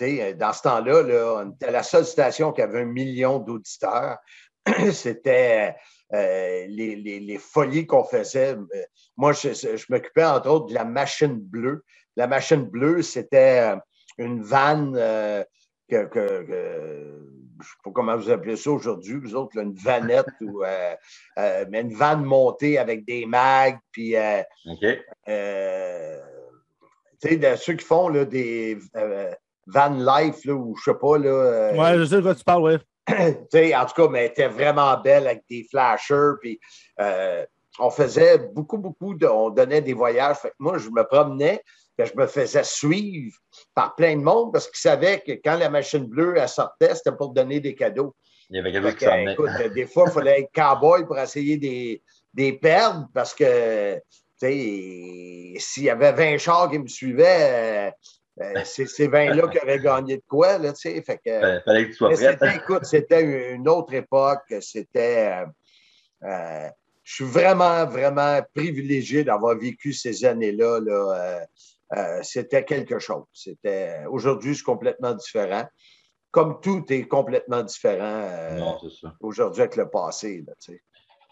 [0.00, 4.18] dans ce temps-là, là, on était la seule station qui avait un million d'auditeurs.
[4.92, 5.74] c'était
[6.14, 8.56] euh, les, folies qu'on faisait.
[9.16, 11.84] Moi, je, m'occupais entre autres de la machine bleue.
[12.16, 13.76] La machine bleue, c'était euh,
[14.18, 15.44] une vanne euh,
[15.88, 20.62] que, je ne sais pas comment vous appelez ça aujourd'hui, vous autres, une vanette, ou,
[21.36, 24.86] mais une vanne montée avec des mags, puis OK.
[27.56, 28.78] ceux qui font là, des
[29.68, 31.18] van life, là, ou je sais pas.
[31.18, 32.78] Là, ouais, je sais de quoi tu parles, oui.
[33.08, 36.32] En tout cas, mais elle était vraiment belle avec des flashers.
[36.40, 36.60] Puis,
[37.00, 37.44] euh,
[37.78, 39.26] on faisait beaucoup, beaucoup de.
[39.26, 40.36] On donnait des voyages.
[40.58, 41.62] moi, je me promenais,
[41.98, 43.36] je me faisais suivre
[43.74, 47.16] par plein de monde parce qu'ils savaient que quand la machine bleue elle sortait, c'était
[47.16, 48.14] pour donner des cadeaux.
[48.50, 52.02] Il y avait quelque chose écoute, Des fois, il fallait être cowboy pour essayer des,
[52.32, 54.00] des perdre parce que
[54.40, 57.90] s'il y avait 20 chars qui me suivaient, euh,
[58.42, 61.02] euh, c'est ces vins-là qui auraient gagné de quoi, là, tu sais.
[61.02, 62.16] Fait que, ben, fallait que tu sois prêt.
[62.32, 64.52] C'était, écoute, c'était une autre époque.
[64.60, 65.42] C'était.
[65.42, 65.46] Euh,
[66.24, 66.68] euh,
[67.02, 70.80] je suis vraiment, vraiment privilégié d'avoir vécu ces années-là.
[70.80, 71.46] Là,
[72.22, 73.24] c'était quelque chose.
[73.32, 75.64] C'était, aujourd'hui, c'est complètement différent.
[76.32, 78.28] Comme tout est complètement différent
[79.20, 80.44] aujourd'hui avec le passé.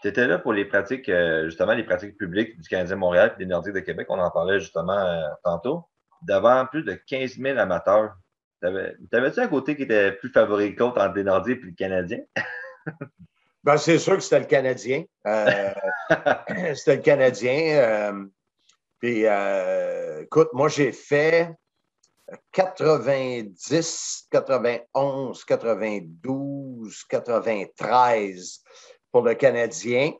[0.01, 1.11] tu étais là pour les pratiques,
[1.43, 4.07] justement, les pratiques publiques du Canadien Montréal et des Nordiques de Québec.
[4.09, 5.83] On en parlait justement tantôt
[6.25, 8.15] devant plus de 15 000 amateurs.
[8.61, 12.19] T'avais-tu un côté qui était plus favori que l'autre entre les Nordiques et le Canadien?
[13.63, 15.03] ben, c'est sûr que c'était le Canadien.
[15.27, 15.73] Euh,
[16.75, 17.77] c'était le Canadien.
[17.77, 18.25] Euh,
[18.99, 21.53] puis, euh, écoute, moi, j'ai fait
[22.51, 28.63] 90, 91, 92, 93
[29.11, 30.11] pour le Canadien.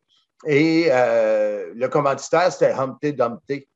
[0.45, 3.67] Et le commanditaire, c'était Humpty Dumpty.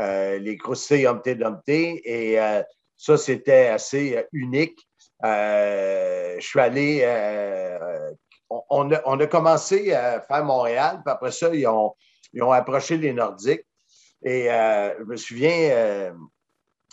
[0.00, 2.00] Euh, les croustilles Humpty Dumpty.
[2.04, 2.62] Et euh,
[2.96, 4.78] ça, c'était assez euh, unique.
[5.22, 7.04] je suis allé.
[8.68, 11.94] On a, commencé à faire Montréal, puis après ça, ils ont,
[12.52, 13.64] approché les Nordiques.
[14.24, 16.12] Et je me souviens,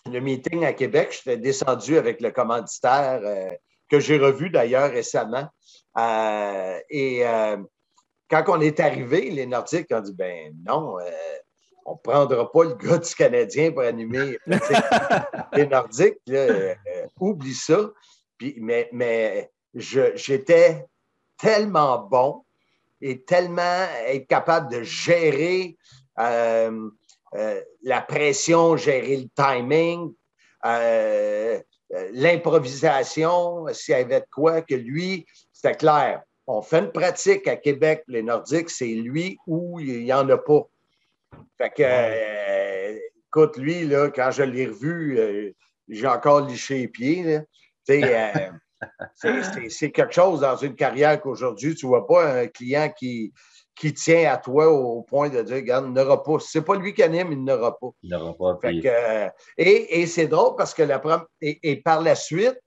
[0.05, 3.21] le meeting à Québec, j'étais descendu avec le commanditaire
[3.89, 5.47] que j'ai revu d'ailleurs récemment.
[5.97, 7.23] et
[8.29, 10.97] quand on est arrivé, les Nordiques ont dit ben non,
[11.87, 14.37] on ne prendra pas le gars du Canadien pour animer
[15.53, 16.19] les Nordiques.
[16.29, 16.75] Euh,
[17.19, 17.91] oublie ça.
[18.57, 20.85] mais mais j'étais
[21.37, 22.43] tellement bon
[22.99, 25.77] et tellement être capable de gérer
[26.19, 26.89] euh,
[27.35, 30.13] euh, la pression, gérer le timing,
[32.11, 36.21] l'improvisation, s'il y avait de quoi, que lui, c'était clair.
[36.47, 40.37] On fait une pratique à Québec, les Nordiques, c'est lui ou il n'y en a
[40.37, 40.67] pas.
[41.57, 45.51] Fait que, euh, écoute, lui, là, quand je l'ai revu, euh,
[45.87, 47.39] j'ai encore liché les pieds.
[47.89, 48.49] Euh,
[49.69, 53.33] c'est quelque chose dans une carrière qu'aujourd'hui, tu ne vois pas un client qui,
[53.75, 56.37] qui tient à toi au point de dire, regarde, il n'aura pas.
[56.39, 57.87] c'est pas lui qui anime, il n'aura pas.
[58.03, 58.59] Il n'aura pas.
[58.61, 61.01] Fait que, et, et c'est drôle parce que la
[61.41, 62.59] et, et par la suite,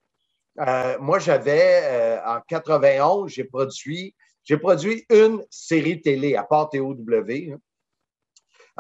[1.01, 7.57] moi, j'avais, en 91, j'ai produit, j'ai produit une série télé, à part TOW, hein,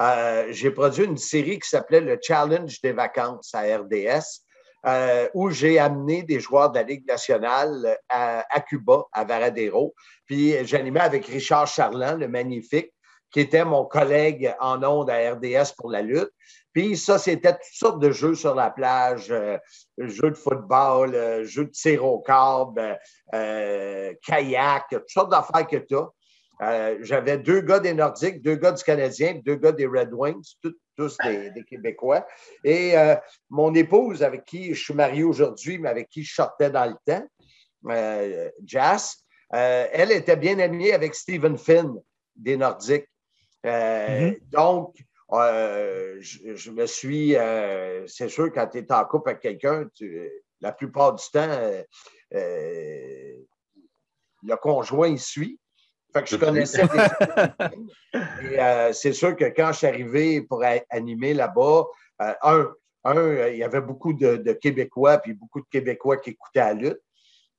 [0.00, 4.44] euh, j'ai produit une série qui s'appelait le Challenge des vacances à RDS,
[4.86, 9.94] euh, où j'ai amené des joueurs de la Ligue nationale à, Cuba, à Varadero.
[10.24, 12.92] Puis j'animais avec Richard Charland, le magnifique,
[13.30, 16.32] qui était mon collègue en ondes à RDS pour la lutte.
[16.72, 19.58] Puis ça, c'était toutes sortes de jeux sur la plage, euh,
[19.98, 22.02] jeux de football, jeux de tir
[24.26, 26.08] kayak, toutes sortes d'affaires que tu as.
[26.62, 30.54] Euh, j'avais deux gars des Nordiques, deux gars du Canadien, deux gars des Red Wings,
[30.96, 32.26] tous des, Québécois.
[32.64, 33.16] Et euh,
[33.48, 36.96] mon épouse, avec qui je suis marié aujourd'hui, mais avec qui je sortais dans le
[37.06, 37.26] temps,
[37.88, 41.94] euh, Jas, elle était bien amie avec Stephen Finn,
[42.36, 43.06] des Nordiques.
[43.66, 44.36] Euh, Mhm.
[44.50, 44.96] Donc,
[45.32, 47.36] euh, je, je me suis.
[47.36, 49.88] euh, c'est sûr, quand tu es en couple avec quelqu'un,
[50.60, 51.82] la plupart du temps, euh,
[52.34, 53.36] euh,
[54.42, 55.59] le conjoint, il suit.
[56.12, 56.98] Fait que je connaissais des
[58.52, 61.84] Et euh, c'est sûr que quand je suis arrivé pour animer là-bas,
[62.22, 62.72] euh, un,
[63.04, 66.60] un, euh, il y avait beaucoup de, de Québécois, puis beaucoup de Québécois qui écoutaient
[66.60, 67.00] la lutte.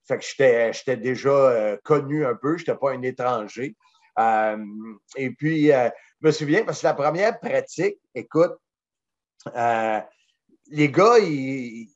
[0.06, 3.76] Fait que j'étais, j'étais déjà euh, connu un peu, je n'étais pas un étranger.
[5.16, 5.92] Et puis, je
[6.22, 8.54] me souviens, parce que la première pratique, écoute,
[9.56, 11.88] les gars, ils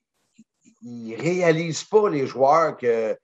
[0.81, 3.17] ne réalisent pas, les joueurs, que,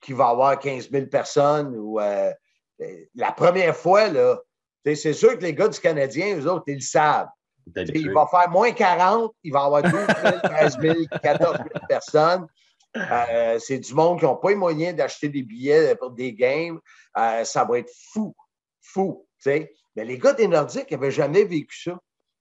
[0.00, 1.74] qu'il va y avoir 15 000 personnes.
[1.76, 2.32] Ou, euh,
[2.80, 4.38] euh, la première fois, là,
[4.84, 7.28] c'est sûr que les gars du Canadien, eux autres, ils le savent.
[7.94, 10.06] Il va faire moins 40, il va y avoir 12 000,
[10.42, 12.46] 13 000, 14 000 personnes.
[12.96, 16.80] Euh, c'est du monde qui n'ont pas les moyens d'acheter des billets pour des games.
[17.16, 18.34] Euh, ça va être fou,
[18.80, 19.26] fou.
[19.46, 21.98] Mais les gars des Nordiques n'avaient jamais vécu ça.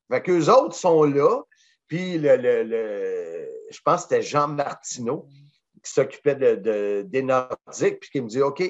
[0.09, 1.41] Fait qu'eux autres sont là.
[1.87, 5.27] Puis le, le- le- je pense que c'était Jean Martineau
[5.83, 8.63] qui s'occupait de, de- des Nordiques, puis qui me dit OK,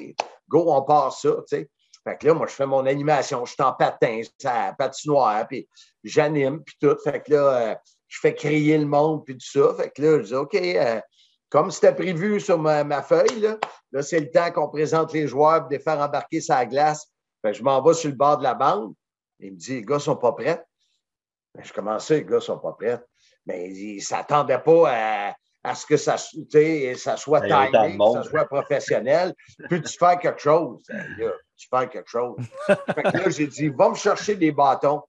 [0.48, 1.30] go, on part ça.
[1.48, 5.68] Fait que là, moi, je fais mon animation, je suis en patin, ça, patinoire, puis
[6.02, 6.96] j'anime, puis tout.
[7.04, 7.74] Fait que là, euh,
[8.08, 9.74] je fais crier le monde, puis tout ça.
[9.74, 11.00] Fait que là, je dis OK, euh,
[11.50, 13.58] comme c'était prévu sur ma, feuille, là,
[13.92, 17.06] là c'est le temps qu'on présente les joueurs, de les faire embarquer la glace.
[17.42, 18.94] Fait que je m'en vais sur le bord de la bande.
[19.40, 20.62] Il me dit Les gars sont pas prêts.
[21.54, 23.00] Ben, je commence ça, les gars sont pas prêts.
[23.46, 28.12] Mais ils ne s'attendaient pas à, à ce que ça, tu ça soit timé, que
[28.14, 29.34] ça soit professionnel.
[29.68, 30.82] Peux-tu faire quelque chose?
[30.88, 32.36] Là, tu fais quelque chose?
[32.66, 35.02] Fait que là, j'ai dit, va me chercher des bâtons.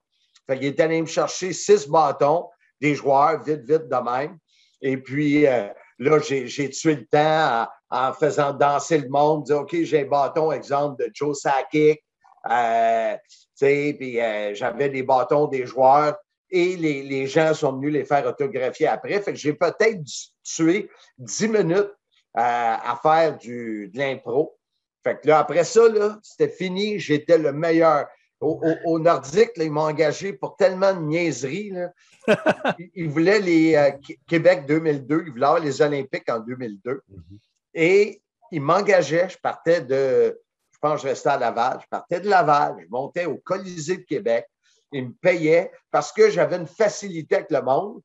[0.46, 2.48] Fait qu'il est allé me chercher six bâtons,
[2.80, 4.38] des joueurs, vite, vite de même.
[4.82, 9.44] Et puis, euh, là, j'ai j'ai tué le temps en, en faisant danser le monde,
[9.44, 12.04] dire, OK, j'ai un bâton, exemple, de Joe Sakic.
[12.50, 16.16] Euh, tu sais, puis euh, j'avais des bâtons des joueurs
[16.52, 19.20] et les, les gens sont venus les faire autographier après.
[19.22, 20.88] Fait que j'ai peut-être dû tué
[21.18, 21.90] 10 minutes
[22.34, 24.56] à faire du, de l'impro.
[25.04, 26.98] Fait que là, après ça, là, c'était fini.
[27.00, 28.06] J'étais le meilleur.
[28.40, 31.70] Au, au- au Nordique, là, ils m'ont engagé pour tellement de niaiseries.
[31.70, 31.92] là.
[32.78, 35.24] Ils, ils voulaient les euh, Qu- Québec 2002.
[35.26, 37.02] Ils voulaient avoir les Olympiques en 2002.
[37.08, 37.38] Mhm.
[37.74, 39.28] Et ils m'engageaient.
[39.28, 40.40] Je partais de,
[40.72, 41.78] je pense que je restais à Laval.
[41.82, 42.76] Je partais de Laval.
[42.80, 44.46] Je montais au Colisée de Québec.
[44.92, 48.00] Ils me payaient parce que j'avais une facilité avec le monde.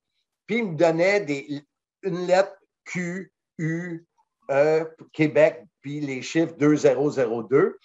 [0.46, 1.62] Puis ils me donnaient des,
[2.04, 4.06] une lettre Q, U,
[4.50, 7.78] E, Québec, puis les chiffres 2002.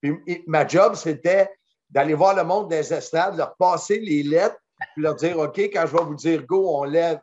[0.00, 1.48] Puis et ma job, c'était
[1.90, 4.56] d'aller voir le monde des estrades, leur passer les lettres,
[4.94, 7.20] puis leur dire OK, quand je vais vous dire go, on lève.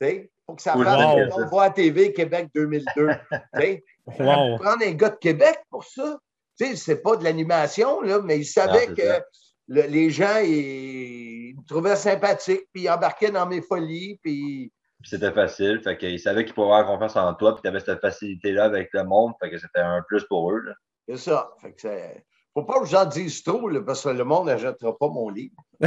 [0.00, 0.96] Sais, pour que ça Oui, fasse
[1.32, 1.42] wow.
[1.42, 3.08] on voit à TV Québec 2002.
[3.30, 4.58] Tu sais, Wow.
[4.58, 6.18] prendre un gars de Québec pour ça.
[6.56, 9.24] Sais, c'est pas de l'animation, là, mais ils savaient Non, que c'est ça.
[9.68, 14.72] Le- les gens, ils, ils me trouvaient sympathique, puis ils embarquaient dans mes folies, puis
[15.00, 15.80] Puis c'était facile.
[15.82, 18.88] Fait qu'ils savaient qu'ils pouvaient avoir confiance en toi, puis tu avais cette facilité-là avec
[18.92, 19.32] le monde.
[19.42, 20.60] Fait que c'était un plus pour eux.
[20.60, 20.72] là.
[21.08, 21.50] c'est ça.
[21.60, 24.96] Fait que c'est- faut pas que j'en dise trop, là, parce que le monde n'achètera
[24.96, 25.56] pas mon livre.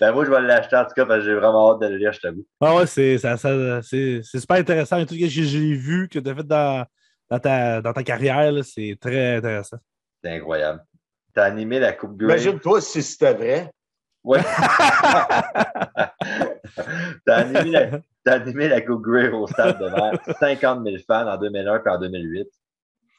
[0.00, 1.96] Ben, moi, je vais l'acheter en tout cas parce que j'ai vraiment hâte de le
[1.98, 2.46] lire, je t'avoue.
[2.60, 4.96] Ah ouais, c'est ça, ça- c'est- c'est super intéressant.
[4.96, 6.86] Et tout ce que j'ai j'ai vu que tu as fait dans,
[7.28, 9.76] dans, ta, dans ta carrière, là, c'est très intéressant.
[10.24, 10.82] C'est incroyable.
[11.34, 12.34] T'as animé la Coupe Grey?
[12.34, 13.70] Imagine-toi si c'était vrai.
[14.22, 14.40] Ouais.
[17.26, 18.00] T'as animé, la...
[18.24, 20.12] t'as animé la Coupe Grey au stade de mer.
[20.38, 22.48] 50 000 fans en 2001 et en 2008.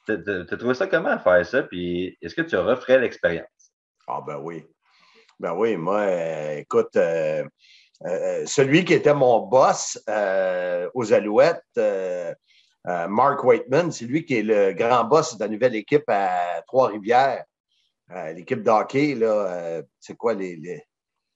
[0.07, 1.64] T'as trouvé ça comment faire ça?
[1.64, 3.47] Puis est-ce que tu referais l'expérience?
[4.07, 4.64] Ah ben oui.
[5.41, 7.43] Ben oui, moi, euh, écoute, euh,
[8.05, 9.97] euh, celui qui était mon boss
[10.93, 11.80] aux Alouettes,
[12.86, 17.43] Mark Waitman, c'est lui qui est le grand boss de la nouvelle équipe à Trois-Rivières.
[18.16, 20.84] Euh, L'équipe de hockey, là, euh, c'est quoi, les, les,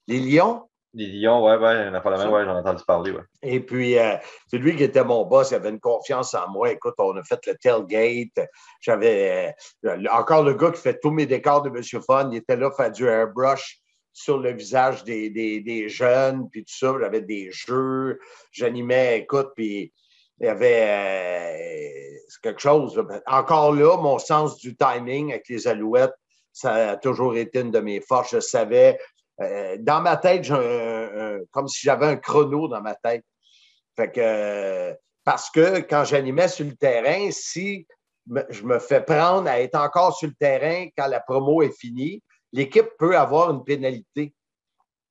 [0.08, 0.68] les Lions?
[0.94, 2.32] Les Lions, ouais, ouais, on a pas la même, Ça.
[2.32, 3.22] ouais, j'en ai entendu parler, ouais.
[3.42, 4.16] Et puis, euh,
[4.48, 5.50] c'est lui qui était mon boss.
[5.50, 6.70] Il avait une confiance en moi.
[6.70, 8.48] Écoute, on a fait le tailgate.
[8.80, 9.54] J'avais
[9.84, 12.30] euh, encore le gars qui fait tous mes décors de Monsieur Fun.
[12.32, 13.78] Il était là faire du airbrush
[14.14, 16.94] sur le visage des, des, des jeunes, puis tout ça.
[16.98, 18.18] J'avais des jeux.
[18.50, 19.92] J'animais, écoute, puis
[20.40, 23.02] il y avait euh, quelque chose.
[23.26, 26.14] Encore là, mon sens du timing avec les alouettes,
[26.56, 28.30] ça a toujours été une de mes forces.
[28.32, 28.98] Je savais.
[29.42, 33.22] euh, dans ma tête, j'ai un- un- comme si j'avais un chrono dans ma tête.
[33.94, 37.86] Fait que, parce que quand j'animais sur le terrain, si
[38.48, 42.22] je me fais prendre à être encore sur le terrain quand la promo est finie,
[42.50, 44.32] l'équipe peut avoir une pénalité.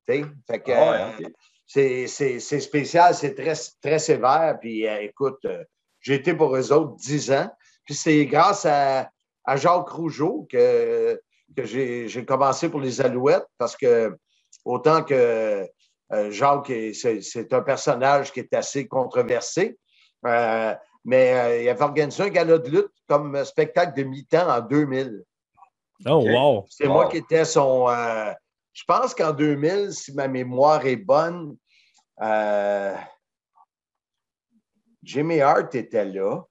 [0.08, 0.22] Fait
[0.60, 1.32] que, Ah ouais, ok.
[1.66, 4.58] c'est- c'est c'est spécial, c'est très, très sévère.
[4.60, 5.62] Puis euh, écoute, euh,
[6.00, 7.48] j'ai été pour eux autres 10 ans.
[7.84, 9.08] Puis c'est grâce à,
[9.44, 11.20] à Jacques Rougeau que,
[11.54, 14.16] que j'ai commencé pour les Alouettes parce que
[14.64, 15.66] autant que
[16.12, 19.76] euh, Jacques, c'est un personnage qui est assez controversé,
[20.24, 20.74] euh,
[21.04, 25.22] mais euh, il avait organisé un gala de lutte comme spectacle de mi-temps en 2000.
[26.06, 26.66] Oh, wow!
[26.68, 27.88] C'est moi qui étais son.
[28.72, 31.56] je pense qu'en 2000, si ma mémoire est bonne,
[35.02, 36.42] Jimmy Hart était là.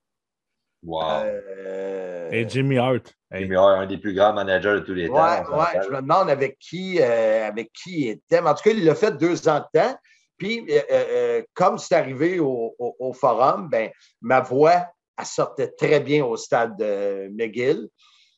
[0.86, 1.23] Wow.
[1.25, 3.13] Euh, Et Jimmy Hart.
[3.31, 5.43] Jimmy Hart, un des plus grands managers de tous les temps.
[5.51, 8.41] Oui, je me demande avec qui, euh, avec qui il était.
[8.41, 9.95] Mais en tout cas, il l'a fait deux ans de temps.
[10.38, 13.89] Puis, euh, comme c'est arrivé au, au, forum, ben,
[14.21, 14.86] ma voix,
[15.17, 17.88] elle sortait très bien au stade de McGill.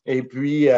[0.06, 0.70] Et puis,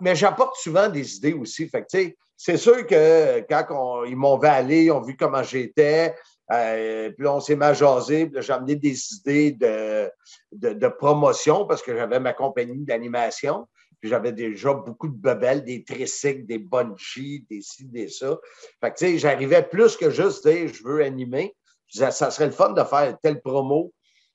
[0.00, 1.68] mais j'apporte souvent des idées aussi.
[1.68, 6.14] Fait que, c'est sûr que quand ils m'ont vu aller, ils ont vu comment j'étais,
[6.50, 10.10] euh, puis on s'est majasé, j'ai amené des idées de,
[10.52, 13.66] de, promotion parce que j'avais ma compagnie d'animation.
[14.00, 18.38] Puis j'avais déjà beaucoup de bebelles, des tricycles, des bungees, des ci, des ça.
[18.80, 21.54] Fait que, tu sais, j'arrivais plus que juste dire je veux animer.
[21.88, 23.92] ça serait le fun de faire telle promo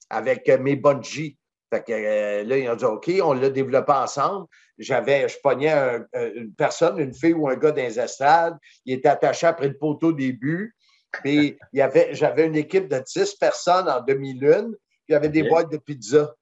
[0.10, 1.38] avec mes bungees.
[1.74, 4.48] Fait que euh, là, ils ont dit OK, on l'a développé ensemble.
[4.78, 5.74] J'avais, je pognais
[6.14, 8.58] une personne, une fille ou un gars dans les estrades.
[8.86, 10.76] Il était attaché après le poteau début.
[11.22, 14.76] Puis il y avait, j'avais une équipe de 10 personnes en demi-lune.
[15.08, 16.34] Il y avait des boîtes de pizza.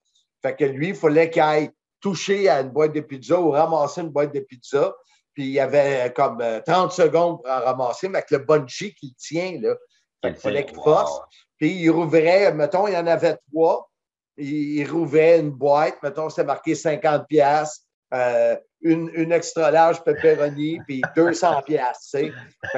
[0.41, 4.01] Fait que lui, il fallait qu'il aille toucher à une boîte de pizza ou ramasser
[4.01, 4.95] une boîte de pizza.
[5.33, 8.93] Puis il y avait comme 30 euh, secondes pour en ramasser, mais avec le bungee
[8.93, 9.75] qu'il tient, là.
[10.23, 11.21] il fallait qu'il force.
[11.57, 13.89] Puis il rouvrait, mettons, il y en avait trois.
[14.37, 17.85] Il, rouvrait une boîte, mettons, c'était marqué 50 pièces.
[18.13, 22.15] Euh, une, une, extra large pepperoni, puis 200 pièces,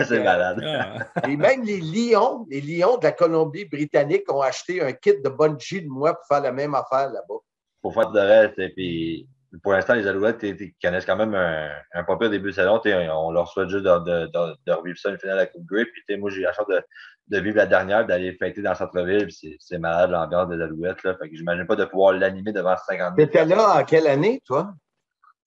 [0.03, 0.61] C'est malade.
[0.65, 1.05] Ah.
[1.27, 5.81] et même les Lions, les Lions de la Colombie-Britannique ont acheté un kit de bungee
[5.81, 7.39] de moi pour faire la même affaire là-bas.
[7.81, 9.27] Pour faire de reste, et puis
[9.61, 12.81] pour l'instant, les Alouettes ils connaissent quand même un, un pas pire début de saison.
[12.85, 15.87] On leur souhaite juste de, de, de, revivre ça une finale à la Coupe Grip.
[16.07, 16.81] Puis moi, j'ai eu la chance de,
[17.27, 19.27] de vivre la dernière, d'aller fêter dans le centre-ville.
[19.59, 21.03] C'est malade l'ambiance des Alouettes.
[21.03, 21.15] Là.
[21.21, 23.27] Fait que j'imagine pas de pouvoir l'animer devant 50 000.
[23.27, 24.73] étais là en quelle année, toi?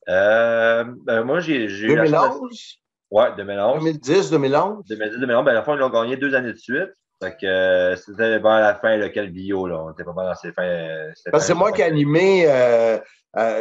[0.09, 2.79] Euh, ben, moi, j'ai eu 2011?
[3.11, 3.85] Ouais, 2011.
[3.85, 4.85] 2010, 2011?
[4.89, 5.45] 2010, 2011.
[5.45, 6.93] Ben, à la fin, ils l'ont gagné deux années de suite.
[7.23, 9.83] Fait que euh, c'était vers la fin, le Calvillo, là.
[9.83, 10.63] On était pas mal dans ses fins.
[10.65, 12.47] Euh, c'est moi qui ai animé,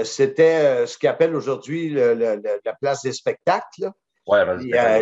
[0.04, 3.92] c'était ce qu'on appelle aujourd'hui la place des spectacles.
[4.28, 4.44] Ouais,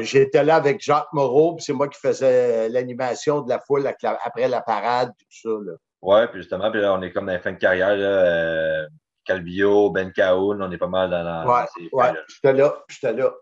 [0.04, 4.48] J'étais là avec Jacques Moreau, puis c'est moi qui faisais l'animation de la foule après
[4.50, 5.58] la parade, tout ça.
[5.66, 5.74] Là.
[6.04, 7.96] Ouais, puis justement, puis là, on est comme dans la fin de carrière.
[7.96, 8.88] Là,
[9.26, 11.46] Calvillo, Ben Caoun, on est pas mal dans, la.
[11.46, 13.34] ouais, ouais, j'étais là, j'étais là.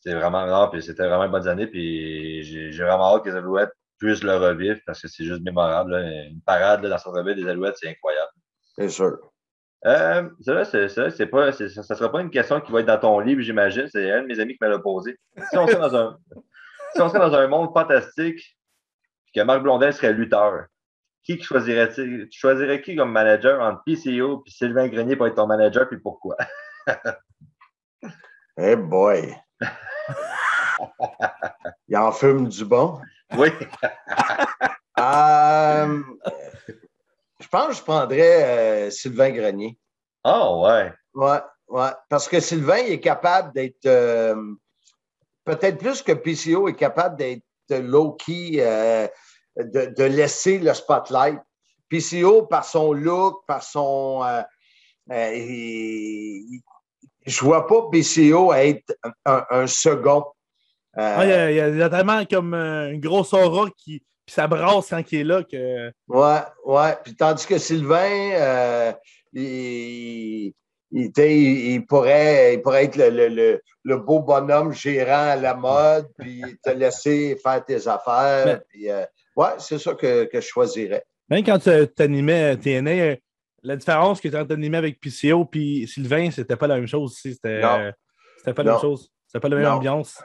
[0.00, 3.36] C'est vraiment, non, puis c'était vraiment une bonne année, puis j'ai vraiment hâte que les
[3.36, 5.94] Alouettes puissent le revivre parce que c'est juste mémorable.
[5.94, 8.32] Une parade là, dans son revue des Alouettes, c'est incroyable.
[8.76, 9.18] C'est sûr.
[9.86, 10.64] Euh, ça,
[11.10, 13.88] c'est pas, ça ne sera pas une question qui va être dans ton livre, j'imagine.
[13.88, 15.18] C'est un de mes amis qui m'a posé.
[15.50, 16.18] Si on serait dans un,
[16.94, 18.58] si on serait dans un monde fantastique,
[19.34, 20.66] que Marc Blondin serait lutteur,
[21.22, 22.28] qui choisirais-tu?
[22.30, 25.98] Tu choisirais qui comme manager entre PCO et Sylvain Grenier pour être ton manager, puis
[25.98, 26.36] pourquoi?
[28.56, 29.34] hey boy!
[31.88, 33.00] Il en fume du bon?
[33.36, 33.50] Oui.
[34.98, 36.02] Euh,
[37.40, 39.78] je pense que je prendrais euh, Sylvain Grenier.
[40.22, 40.92] Ah, oh, ouais.
[41.14, 41.90] Ouais, ouais.
[42.10, 44.34] Parce que Sylvain est capable d'être, euh,
[45.46, 48.62] peut-être plus que PCO est capable d'être low-key
[49.56, 51.38] de, laisser le spotlight.
[51.88, 54.22] PCO, par son look, par son.
[54.24, 54.42] Euh,
[55.10, 55.34] euh,
[57.26, 58.94] je ne vois pas PCO être
[59.24, 60.24] un, second.
[60.96, 65.20] Euh, il, y a, tellement comme une grosse aura qui puis ça brasse quand il
[65.20, 65.90] est là que.
[66.06, 66.96] Ouais, ouais.
[67.02, 68.94] Puis tandis que Sylvain,
[69.32, 70.52] il,
[70.92, 76.70] il, pourrait, il pourrait être le, le, beau bonhomme gérant à la mode, puis te
[76.70, 78.60] laisser faire tes affaires.
[78.68, 78.88] Puis,
[79.36, 81.04] oui, c'est ça que, que, je choisirais.
[81.28, 83.16] Même quand tu animais TNA,
[83.62, 87.34] la différence que tu animais avec PCO et Sylvain, c'était pas la même chose aussi.
[87.34, 89.10] C'était pas la même chose.
[89.26, 90.20] C'était pas la même ambiance.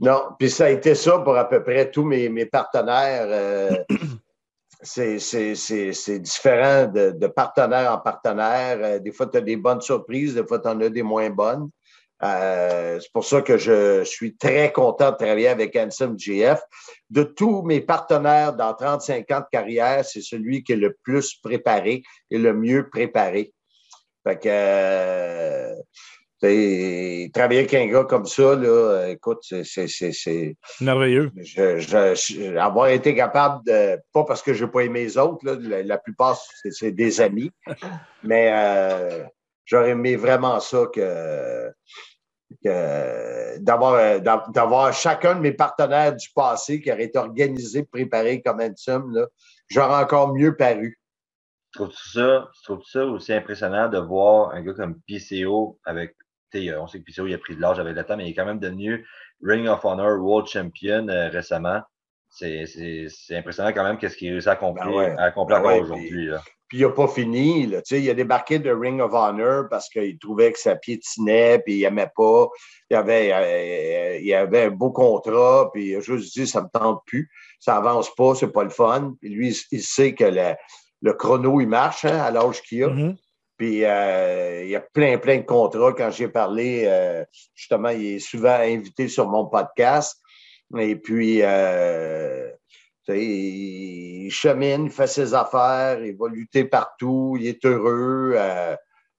[0.00, 3.26] Non, puis ça a été ça pour à peu près tous mes, mes partenaires.
[3.28, 3.70] Euh,
[4.82, 8.78] c'est différent de, de, partenaire en partenaire.
[8.82, 11.30] Euh, des fois, tu as des bonnes surprises, des fois, tu en as des moins
[11.30, 11.70] bonnes.
[12.22, 16.60] Euh, c'est pour ça que je suis très content de travailler avec Handsome GF.
[17.10, 21.34] De tous mes partenaires dans 35 ans de carrière, c'est celui qui est le plus
[21.34, 23.52] préparé et le mieux préparé.
[24.26, 25.74] Fait que, euh,
[27.32, 30.56] travailler avec un gars comme ça, là, écoute, c'est.
[30.80, 31.30] Merveilleux.
[31.36, 33.98] Je, je, avoir été capable de.
[34.12, 36.40] Pas parce que je n'ai pas aimé les autres, là, la, la, plupart,
[36.70, 37.50] c'est des amis.
[38.22, 39.24] mais euh,
[39.64, 41.70] j'aurais aimé vraiment ça que.
[42.62, 48.60] que d'avoir, d'avoir chacun de mes partenaires du passé qui aurait été organisé, préparé comme
[48.60, 48.72] un
[49.12, 49.26] là,
[49.68, 50.98] j'aurais encore mieux paru.
[51.72, 56.14] Trouves-tu ça, trouves ça aussi impressionnant de voir un gars comme PCO avec
[56.76, 58.34] on sait que PCO il a pris de l'âge avec le temps, mais il est
[58.34, 59.06] quand même devenu
[59.42, 61.80] Ring of Honor World Champion euh, récemment.
[62.28, 62.64] C'est
[63.30, 66.08] impressionnant quand même qu'est-ce qu'il réussit à accomplir, ben à accomplir ben aujourd'hui.
[66.08, 66.30] Puis
[66.72, 67.66] il n'a pas fini.
[67.66, 67.80] Là.
[67.90, 71.82] Il a débarqué de Ring of Honor parce qu'il trouvait que ça piétinait, puis il
[71.82, 72.48] n'aimait pas.
[72.90, 76.64] Il avait, euh, il avait un beau contrat, puis il a juste dit ça ne
[76.64, 79.14] me tente plus, ça avance pas, c'est pas le fun.
[79.20, 82.88] Puis lui, il sait que le, chrono, il marche hein, à l'âge qu'il a.
[82.88, 83.16] Mm-hmm.
[83.56, 85.92] Puis euh, il y a plein, plein de contrats.
[85.92, 90.20] Quand j'ai parlé, euh, justement, il est souvent invité sur mon podcast.
[90.76, 92.50] Et puis, euh,
[93.08, 98.36] il chemine, il fait ses affaires, il va lutter partout, il est heureux,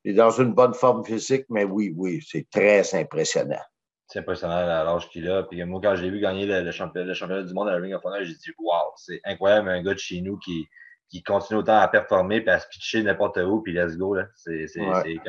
[0.03, 3.61] il est dans une bonne forme physique, mais oui, oui, c'est très impressionnant.
[4.07, 5.43] C'est impressionnant à l'âge qu'il a.
[5.43, 7.13] Puis moi, quand j'ai vu gagner le, championnat,
[7.43, 9.99] du monde à la Ring of Honor, j'ai dit Wow, c'est incroyable, un gars de
[9.99, 10.67] chez nous qui,
[11.09, 14.15] qui continue autant à performer et à se pitcher n'importe où, puis let's go.
[14.35, 15.19] C'est ouais,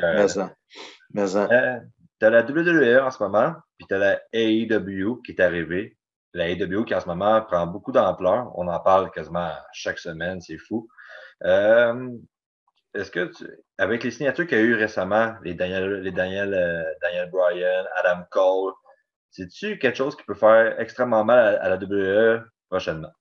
[1.13, 1.47] mais ça.
[1.51, 1.79] Euh,
[2.19, 5.96] t'as la WWE en ce moment, puis t'as la AEW qui est arrivée.
[6.33, 8.51] La AEW qui en ce moment prend beaucoup d'ampleur.
[8.55, 10.87] On en parle quasiment chaque semaine, c'est fou.
[11.43, 12.09] Euh,
[12.93, 13.45] est-ce que tu,
[13.77, 18.73] avec les signatures qu'il y a eu récemment, les Daniel, euh, Bryan, Adam Cole,
[19.29, 23.11] c'est-tu quelque chose qui peut faire extrêmement mal à, à la WWE prochainement?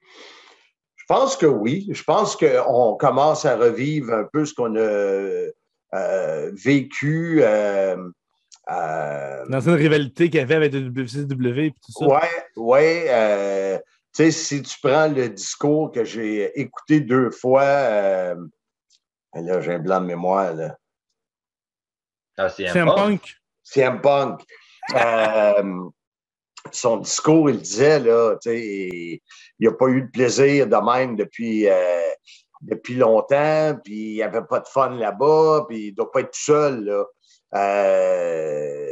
[0.00, 1.88] Je pense que oui.
[1.90, 5.48] Je pense qu'on commence à revivre un peu ce qu'on a
[5.94, 7.42] euh, vécu.
[8.70, 12.06] Euh, euh, Dans une rivalité qu'il y avait avec le WCW et tout ça.
[12.06, 13.02] Oui, oui.
[14.14, 18.34] tu sais, si tu prends le discours que j'ai écouté deux fois,
[19.34, 20.54] là, j'ai un blanc de mémoire.
[20.54, 20.76] Là.
[22.36, 23.34] Ah, c'est un Punk?
[23.62, 24.42] C'est un Punk
[26.72, 29.20] son discours, il disait, là, il
[29.60, 32.10] n'a pas eu de plaisir de même depuis, euh,
[32.62, 36.20] depuis longtemps, puis il n'y avait pas de fun là-bas, puis il ne doit pas
[36.20, 36.84] être tout seul.
[36.84, 37.04] Là.
[37.54, 38.86] Euh,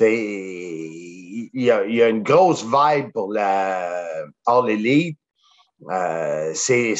[0.00, 5.18] il, y a, il y a une grosse vibe pour la All Elite.
[5.90, 6.94] Euh, c'est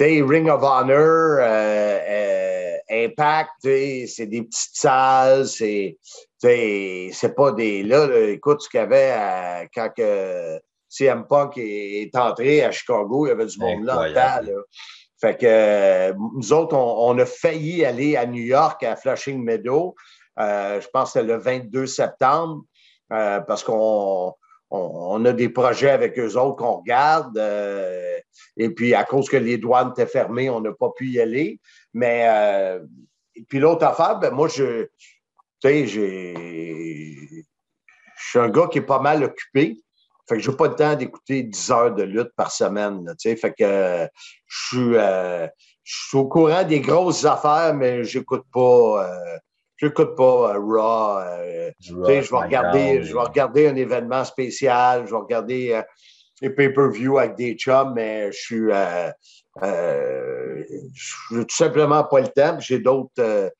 [0.00, 5.98] Ring of Honor, euh, Impact, c'est des petites salles, c'est
[6.38, 7.82] c'est pas des.
[7.82, 13.30] Là, écoute, ce qu'il y avait quand que CM Punk est, entré à Chicago, il
[13.30, 14.52] y avait du monde là en temps.
[15.24, 19.94] Fait que nous autres, on, a failli aller à New York, à Flushing Meadow.
[20.38, 22.64] Euh, je pense que le 22 septembre,
[23.08, 24.34] parce qu'on
[24.68, 27.38] on, a des projets avec eux autres qu'on regarde.
[27.38, 28.18] Euh,
[28.58, 31.58] et puis, à cause que les douanes étaient fermées, on n'a pas pu y aller.
[31.94, 32.84] Mais, euh,
[33.48, 37.42] puis l'autre affaire, ben moi, je, tu sais, je
[38.18, 39.78] suis un gars qui est pas mal occupé.
[40.28, 43.04] Fait que j'ai pas le temps d'écouter 10 heures de lutte par semaine.
[43.18, 44.08] tu sais, fait que
[44.46, 45.46] je suis, euh,
[45.82, 49.06] je suis au courant des grosses affaires, mais j'écoute pas
[49.76, 51.18] je n'écoute pas euh, Raw.
[51.18, 55.82] Euh, je vais regarder, je vais regarder un événement spécial, je vais regarder euh,
[56.40, 58.70] les pay-per-view avec des chums, mais je suis
[59.62, 62.58] je tout simplement pas le temps.
[62.60, 63.52] J'ai d'autres.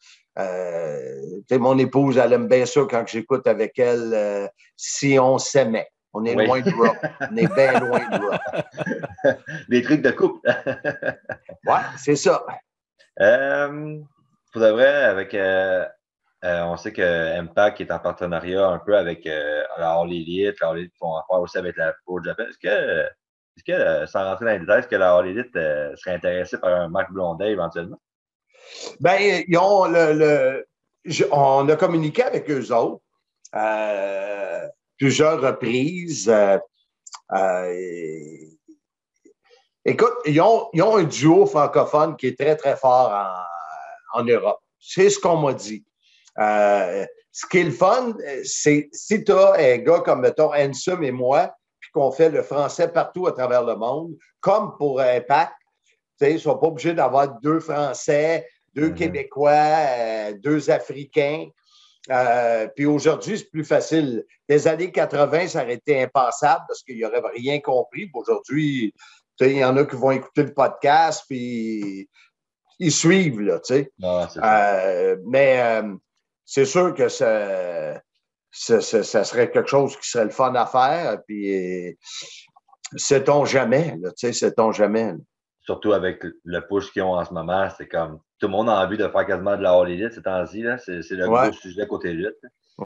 [1.53, 5.89] mon épouse, elle aime bien ça quand j'écoute avec elle si on s'aimait.
[6.15, 6.95] On est loin de Raw.
[7.31, 9.33] On est bien loin de Raw.
[9.69, 10.49] Des trucs de couple.
[11.67, 12.45] ouais, c'est ça.
[13.19, 15.35] pour de vrai, avec,
[16.45, 20.61] euh, on sait que Impact est en partenariat un peu avec euh, la All Elite,
[20.61, 22.45] la All Elite font affaire aussi avec la Pro Japan.
[22.45, 23.01] Est-ce que,
[23.57, 26.59] est-ce que euh, sans rentrer dans les détails, est-ce que la All Elite serait intéressée
[26.59, 27.99] par un Marc Blondet éventuellement?
[29.01, 29.17] Ben,
[29.49, 30.67] ils ont le,
[31.33, 33.01] on a communiqué avec eux autres
[34.99, 36.33] plusieurs reprises.
[39.85, 44.25] écoute, ils ont, ils ont, un duo francophone qui est très, très fort en, en
[44.25, 44.61] Europe.
[44.79, 45.85] C'est ce qu'on m'a dit.
[46.39, 48.15] Euh, ce qui est le fun,
[48.45, 52.43] c'est si tu as un gars comme, mettons, Ansem et moi, puis qu'on fait le
[52.43, 55.53] français partout à travers le monde, comme pour Impact,
[56.21, 58.95] ils ne sont pas obligés d'avoir deux Français, deux mm-hmm.
[58.95, 61.49] Québécois, euh, deux Africains.
[62.11, 64.25] Euh, puis aujourd'hui, c'est plus facile.
[64.49, 68.11] Les années 80, ça aurait été impensable parce qu'il n'y aurait rien compris.
[68.13, 68.93] Aujourd'hui,
[69.41, 72.09] il y en a qui vont écouter le podcast, puis
[72.79, 73.93] ils suivent, là, tu sais.
[74.29, 74.77] Ça.
[74.85, 75.95] Euh, mais euh,
[76.45, 78.01] c'est sûr que ça,
[78.51, 81.19] ça, ça- ça serait quelque chose qui serait le fun à faire.
[81.27, 81.97] Puis,
[82.97, 85.13] sait-on jamais, tu sais, sait-on jamais.
[85.13, 85.19] là.
[85.63, 88.85] Surtout avec le push qu'ils ont en ce moment, c'est comme tout le monde a
[88.85, 90.63] envie de faire quasiment de la All Elite ces temps-ci.
[90.63, 90.77] là.
[90.77, 91.49] C'est le Ouais.
[91.49, 92.37] gros sujet côté lutte.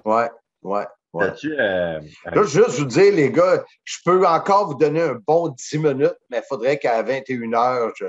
[0.05, 0.29] Ouais,
[0.63, 0.85] ouais.
[1.15, 1.33] ouais.
[1.47, 5.49] Euh, un- Là, juste vous dire, les gars, je peux encore vous donner un bon
[5.49, 8.07] 10 minutes, mais il faudrait qu'à 21h, je...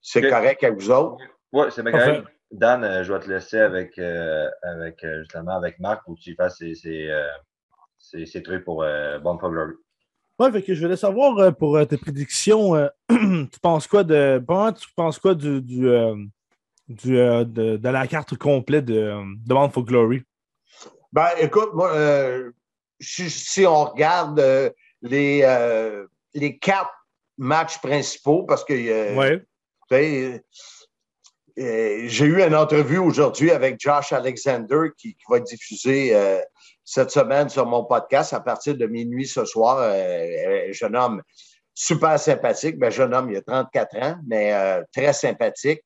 [0.00, 1.16] c'est correct avec vous autres.
[1.52, 2.24] Ouais, c'est bien correct.
[2.52, 6.20] Dan, euh, je vais te laisser avec, euh, avec euh, justement avec Marc pour que
[6.20, 7.10] tu fasses ses, ses,
[7.98, 9.74] ses- ses trucs pour euh, Bon Glory.
[10.38, 14.42] Ouais, fait que je voulais savoir pour tes prédictions, euh, tu penses quoi de.
[14.46, 16.14] Comment tu penses quoi du, du, euh,
[16.90, 20.22] du, euh, de, de la carte complète de, euh, de Bound for Glory?
[21.12, 22.50] Ben, écoute, moi, euh,
[23.00, 24.70] si, si on regarde euh,
[25.02, 25.46] les,
[26.34, 26.90] les quatre
[27.38, 29.40] matchs principaux, parce que Ouais.
[31.56, 36.14] j'ai eu une entrevue aujourd'hui avec Josh Alexander qui, qui va être diffusée
[36.84, 39.90] cette semaine sur mon podcast à partir de minuit ce soir.
[40.72, 41.22] Jeune homme
[41.74, 42.78] super sympathique.
[42.78, 44.52] Ben, jeune homme, il a 34 ans, mais
[44.92, 45.80] très sympathique.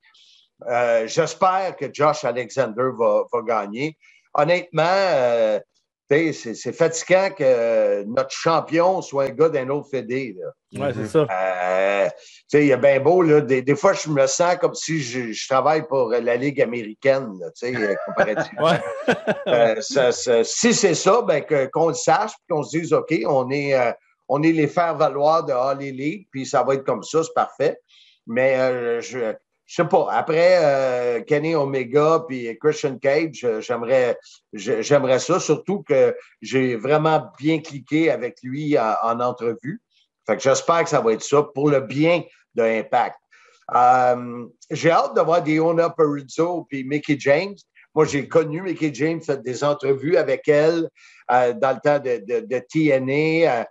[0.68, 3.96] Euh, J'espère que Josh Alexander va, va gagner.
[4.34, 5.60] Honnêtement, euh,
[6.08, 10.36] c'est fatigant que notre champion soit un gars d'un autre fédé.
[10.76, 11.26] Ouais, c'est ça.
[11.30, 12.12] Euh, tu
[12.48, 13.40] sais, il est bien beau, là.
[13.40, 17.32] Des, des fois, je me sens comme si je, je travaille pour la Ligue américaine,
[17.40, 18.70] là, tu sais, comparativement.
[19.08, 19.14] Ouais.
[19.48, 23.14] Euh, ça- ça- si c'est ça, ben, qu'on le sache, puis qu'on se dise, OK,
[23.26, 23.92] on est, euh,
[24.28, 27.34] on est les faire valoir de All Elite, puis ça va être comme ça, c'est
[27.34, 27.78] parfait.
[28.26, 29.34] Mais euh, je
[29.66, 30.08] je sais pas.
[30.10, 34.18] Après euh, Kenny Omega puis Christian Cage, euh, j'aimerais
[34.52, 39.80] j'aimerais ça, surtout que j'ai vraiment bien cliqué avec lui en, en entrevue.
[40.26, 42.22] Fait que j'espère que ça va être ça pour le bien
[42.54, 43.16] de Impact.
[43.74, 47.54] Euh, j'ai hâte de voir Diona Perizzo puis Mickey James.
[47.94, 50.88] Moi, j'ai connu Mickey James, fait des entrevues avec elle
[51.30, 53.60] euh, dans le temps de, de, de TNA.
[53.60, 53.64] euh,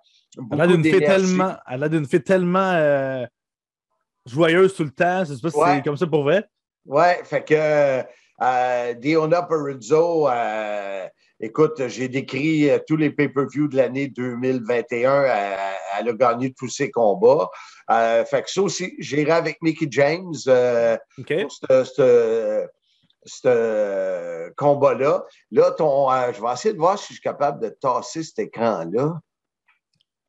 [0.51, 3.25] Elle a d'une fille tellement, elle a d'une fille tellement euh,
[4.25, 5.23] joyeuse tout le temps.
[5.25, 5.75] Je sais pas si Ouais.
[5.77, 6.45] c'est comme ça pour vrai.
[6.85, 8.03] Ouais, fait que
[8.41, 11.07] euh, Diona Perizzo, euh,
[11.39, 15.11] écoute, j'ai décrit euh, tous les pay-per-views de l'année 2021.
[15.23, 15.55] euh,
[15.99, 17.49] elle a gagné tous ses combats.
[17.91, 22.67] Euh, fait que ça aussi, j'irai avec Mickey James euh, pour ce-
[23.45, 25.23] euh, combat-là.
[25.51, 28.39] Là, ton, euh, je vais essayer de voir si je suis capable de tasser cet
[28.39, 29.19] écran-là.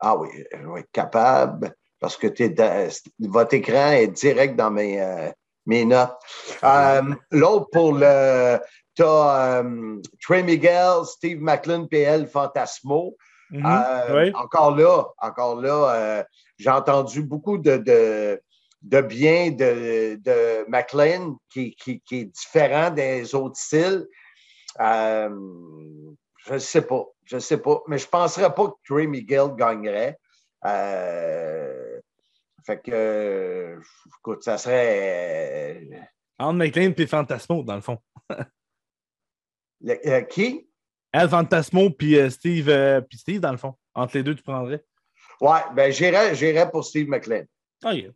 [0.00, 1.74] Ah oui, je vais être capable
[2.04, 2.90] parce que dans-
[3.30, 5.30] votre écran est direct dans mes, euh,
[5.64, 6.12] mes notes.
[6.62, 7.00] Euh,
[7.30, 8.58] L'autre pour le.
[8.94, 9.64] Tu as
[10.20, 13.16] Trey Miguel, Steve Macklin, PL Fantasmo.
[13.50, 13.64] Mhm.
[13.64, 14.30] Euh.
[14.34, 16.24] Encore là, encore là, euh,
[16.58, 18.38] j'ai entendu beaucoup de, de,
[18.82, 24.06] de bien de, de McLean qui, qui, qui est différent des autres styles.
[24.78, 25.30] Euh,
[26.46, 27.06] je ne sais pas.
[27.24, 27.80] Je ne sais pas.
[27.86, 30.18] Mais je ne penserais pas que Trey Miguel gagnerait.
[30.66, 31.83] Euh,
[32.66, 33.80] fait que, euh,
[34.18, 35.80] écoute, ça serait.
[35.92, 35.98] euh,
[36.38, 37.98] Entre McLean et Fantasmo, dans le fond.
[39.80, 40.68] le- euh, qui?
[41.12, 43.74] Elle, Fantasmo, puis euh, Steve, euh, puis Steve, dans le fond.
[43.94, 44.82] Entre les deux, tu prendrais.
[45.40, 47.44] Ouais, ben j'irais j'irais pour Steve McLean.
[47.84, 48.10] Ah, yeah.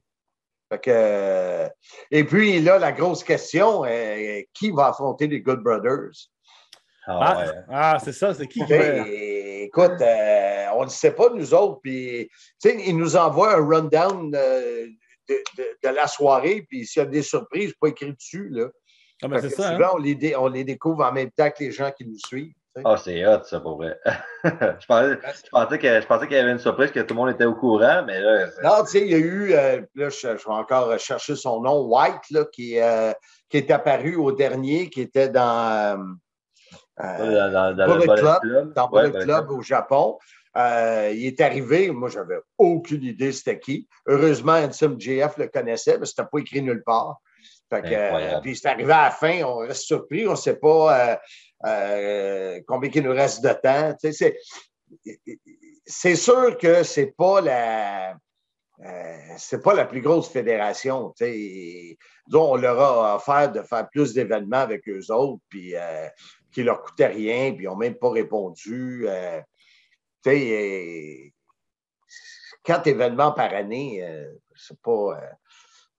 [0.70, 1.68] Fait que, euh,
[2.10, 6.10] et puis là, la grosse question, euh, qui va affronter les Good Brothers?
[7.06, 7.52] Ah, Ah, ouais.
[7.70, 8.76] ah, c'est ça, c'est qui qui va-
[9.68, 11.80] écoute, euh, on ne sait pas, nous autres.
[11.82, 12.28] Puis,
[12.60, 14.86] tu sais, ils nous envoient un rundown euh,
[15.28, 16.66] de, de- de la soirée.
[16.68, 18.48] Puis, s'il y a des surprises, pas écrit dessus.
[18.50, 18.66] Là.
[19.22, 19.70] Ah, ben, c'est ça.
[19.70, 19.90] hein?
[19.94, 22.52] on, les dé- on les découvre en même temps que les gens qui nous suivent.
[22.84, 23.98] Ah, c'est hot, ça, pour vrai.
[24.44, 27.20] je, pensais, je pensais que- je pensais qu'il y avait une surprise, que tout le
[27.20, 30.08] monde était au courant, mais là, Non, tu sais, il y a eu, euh, là,
[30.10, 33.12] je, je vais encore chercher son nom, White, là, qui, euh,
[33.48, 36.00] qui est apparu au dernier, qui était dans.
[37.00, 38.72] Euh, dans, dans, dans Bullet le Club, Club.
[38.74, 40.18] dans Ouais, Club au Japon.
[40.56, 43.86] Euh, il est arrivé, moi, j'avais aucune idée c'était qui.
[44.06, 47.20] Heureusement, Ansem JF le connaissait, mais c'était pas écrit nulle part.
[47.70, 50.56] Fait que, euh, puis c'est arrivé à la fin, on reste surpris, on ne sait
[50.56, 51.20] pas
[52.66, 53.94] combien il nous reste de temps.
[54.02, 54.36] Tu sais,
[55.04, 55.14] c'est,
[55.84, 58.16] c'est sûr que c'est pas la.
[58.84, 61.12] euh, c'est pas la plus grosse fédération.
[61.16, 61.98] tu sais.
[62.26, 66.08] Disons, on leur a offert de faire plus d'événements avec eux autres, puis euh,
[66.52, 69.04] qui leur coûtait rien, puis ils n'ont même pas répondu.
[69.08, 69.40] euh,
[70.22, 71.30] tu sais, euh,
[72.64, 75.28] quatre événements par année, euh, c'est pas, euh,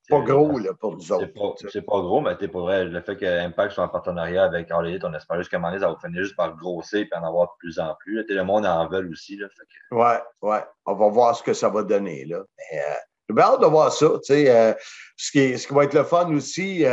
[0.10, 1.28] pas gros là, pour nous autres.
[1.72, 5.00] c'est pas gros, mais pour vrai, le fait que Impact soit en partenariat avec All
[5.04, 7.24] on espère juste qu'à un moment donné, ça va finir juste par grossir et en
[7.24, 8.16] avoir de plus en plus.
[8.16, 8.24] là.
[8.28, 9.38] Le monde en veut aussi.
[9.38, 10.64] Là, fait que- Ouais, ouais.
[10.86, 12.26] On va voir ce que ça va donner.
[12.26, 12.43] Là.
[12.58, 12.82] Mais,
[13.30, 14.08] J'ai hâte de voir ça.
[14.24, 16.84] Ce, qui ce qui va être le fun aussi,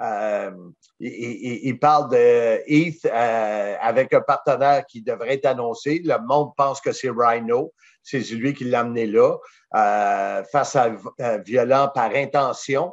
[0.00, 0.70] euh, euh,
[1.00, 6.00] il, parle de Heath avec un partenaire qui devrait être annoncé.
[6.04, 7.72] Le monde pense que c'est Rhino.
[8.02, 9.36] C'est lui qui l'a amené là,
[10.52, 10.90] face à
[11.44, 12.92] violent par intention.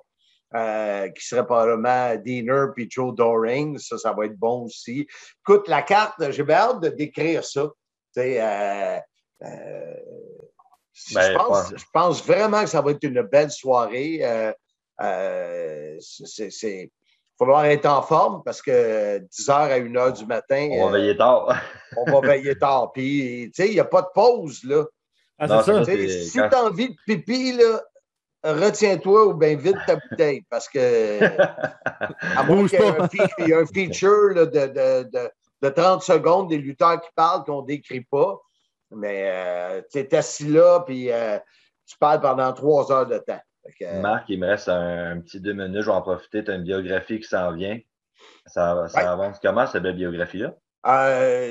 [0.54, 3.78] qui serait probablement Diener puis Joe Doring.
[3.78, 5.08] Ça, ça va être bon aussi.
[5.42, 7.68] Écoute, la carte, j'ai bien hâte de décrire ça.
[8.18, 9.00] Euh,
[11.14, 11.32] ben,
[11.76, 14.54] je, pense, vraiment que ça va être une belle soirée.
[15.02, 16.90] Euh, euh, il
[17.40, 20.70] va falloir être en forme parce que 10h à 1h du matin.
[20.72, 21.56] On va veiller tard.
[21.96, 22.92] on va veiller tard.
[22.94, 24.86] Puis, tu sais, il n'y a pas de pause, là.
[25.40, 25.86] Ah, ça.
[25.86, 27.82] Si tu as envie de pipi, là,
[28.44, 31.20] retiens-toi ou bien vite ta bouteille parce que
[32.38, 35.30] à moins qu'il y ait un, feature de, de,
[35.62, 38.40] de, 30 secondes des lutteurs qui parlent qu'on ne décrit pas.
[38.92, 41.38] Mais euh, tu es assis là, puis euh,
[41.86, 43.42] tu parles pendant trois heures de temps.
[43.82, 45.82] Euh, Marc, il me reste un, petit deux minutes.
[45.82, 46.44] Je vais en profiter.
[46.44, 47.80] Tu as une biographie qui s'en vient.
[48.46, 50.54] Ça, ça avance comment, cette belle biographie-là?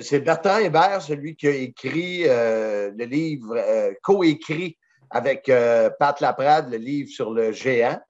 [0.02, 3.54] c'est Bertrand Hébert, celui qui a écrit le livre,
[4.02, 4.78] co-écrit
[5.10, 5.50] avec
[5.98, 8.00] Pat Laprade, le livre sur le géant.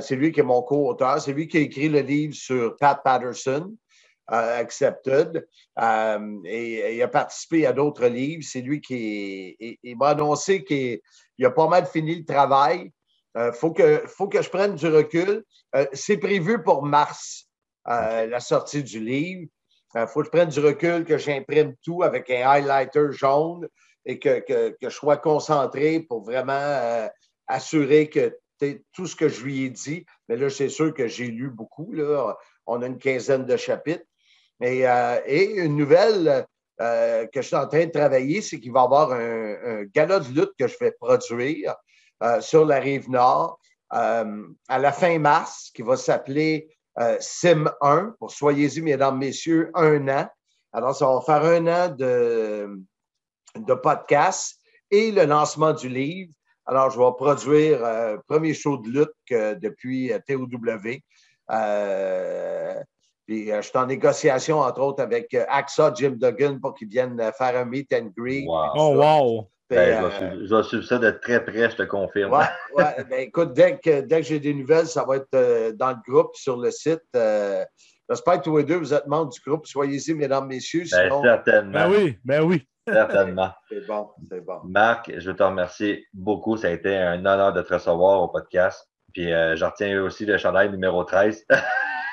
[0.00, 1.20] c'est lui qui est mon co-auteur.
[1.20, 3.76] C'est lui qui a écrit le livre sur Pat Patterson.
[4.28, 5.46] Accepted.
[5.78, 8.42] Euh, et, il a participé à d'autres livres.
[8.44, 9.56] C'est lui qui
[9.96, 11.00] m'a annoncé qu'il
[11.44, 12.90] a pas mal fini le travail.
[13.36, 15.44] Il euh, faut, que, faut que je prenne du recul.
[15.74, 17.48] Euh, c'est prévu pour mars,
[17.86, 19.48] la sortie du livre.
[19.94, 23.68] Il faut que je prenne du recul, que j'imprime tout avec un highlighter jaune
[24.04, 27.08] et que, que, que je sois concentré pour vraiment
[27.46, 28.36] assurer que
[28.92, 30.04] tout ce que je lui ai dit.
[30.28, 31.92] Mais là, c'est sûr que j'ai lu beaucoup.
[31.92, 32.36] Là.
[32.66, 34.04] On a une quinzaine de chapitres.
[34.62, 36.46] Euh, et, une nouvelle
[36.80, 40.20] euh, que je suis en train de travailler, c'est qu'il va y avoir un, gala
[40.20, 41.74] de lutte que je vais produire
[42.22, 43.58] euh, sur la rive nord
[43.90, 46.68] à la fin mars, qui va s'appeler
[47.20, 50.28] Sim 1, pour soyez-y, mesdames, messieurs, un an.
[50.72, 52.82] Alors, ça va faire un an de,
[53.54, 54.60] de podcast
[54.90, 56.32] et le lancement du livre.
[56.66, 60.48] Alors, je vais produire le premier show de lutte depuis TOW.
[63.26, 66.88] Puis euh, je suis en négociation, entre autres, avec euh, AXA, Jim Duggan, pour qu'ils
[66.88, 68.46] viennent euh, faire un meet and greet.
[68.48, 69.50] Oh, wow!
[69.68, 70.10] Ben,
[70.44, 72.32] je, vais suivre ça de très près, je te confirme.
[72.32, 72.44] Ouais,
[72.76, 73.04] ouais.
[73.10, 76.34] ben, écoute, dès que, dès que j'ai des nouvelles, ça va être dans le groupe,
[76.34, 77.02] sur le site.
[78.08, 79.66] J'espère que tous les deux, vous êtes membres du groupe.
[79.66, 80.84] Soyez-y, mesdames, messieurs.
[80.92, 81.72] Ben, certainement.
[81.72, 82.66] Ben oui, ben oui.
[82.88, 83.50] Certainement.
[83.68, 84.60] c'est bon, c'est bon.
[84.64, 86.56] Marc, je veux te remercier beaucoup.
[86.56, 88.88] Ça a été un honneur de te recevoir au podcast.
[89.12, 91.46] Puis, euh, j'en retiens aussi le chandail numéro 13.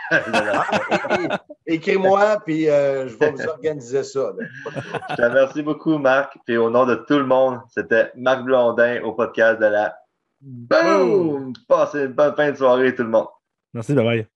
[1.65, 4.33] Écris-moi, puis euh, je vais vous organiser ça.
[5.09, 6.37] je te remercie beaucoup, Marc.
[6.45, 9.95] Puis au nom de tout le monde, c'était Marc Blondin au podcast de la
[10.41, 11.53] Boom!
[11.69, 13.27] Passez une bonne fin de soirée, tout le monde.
[13.73, 14.32] Merci, bye bye.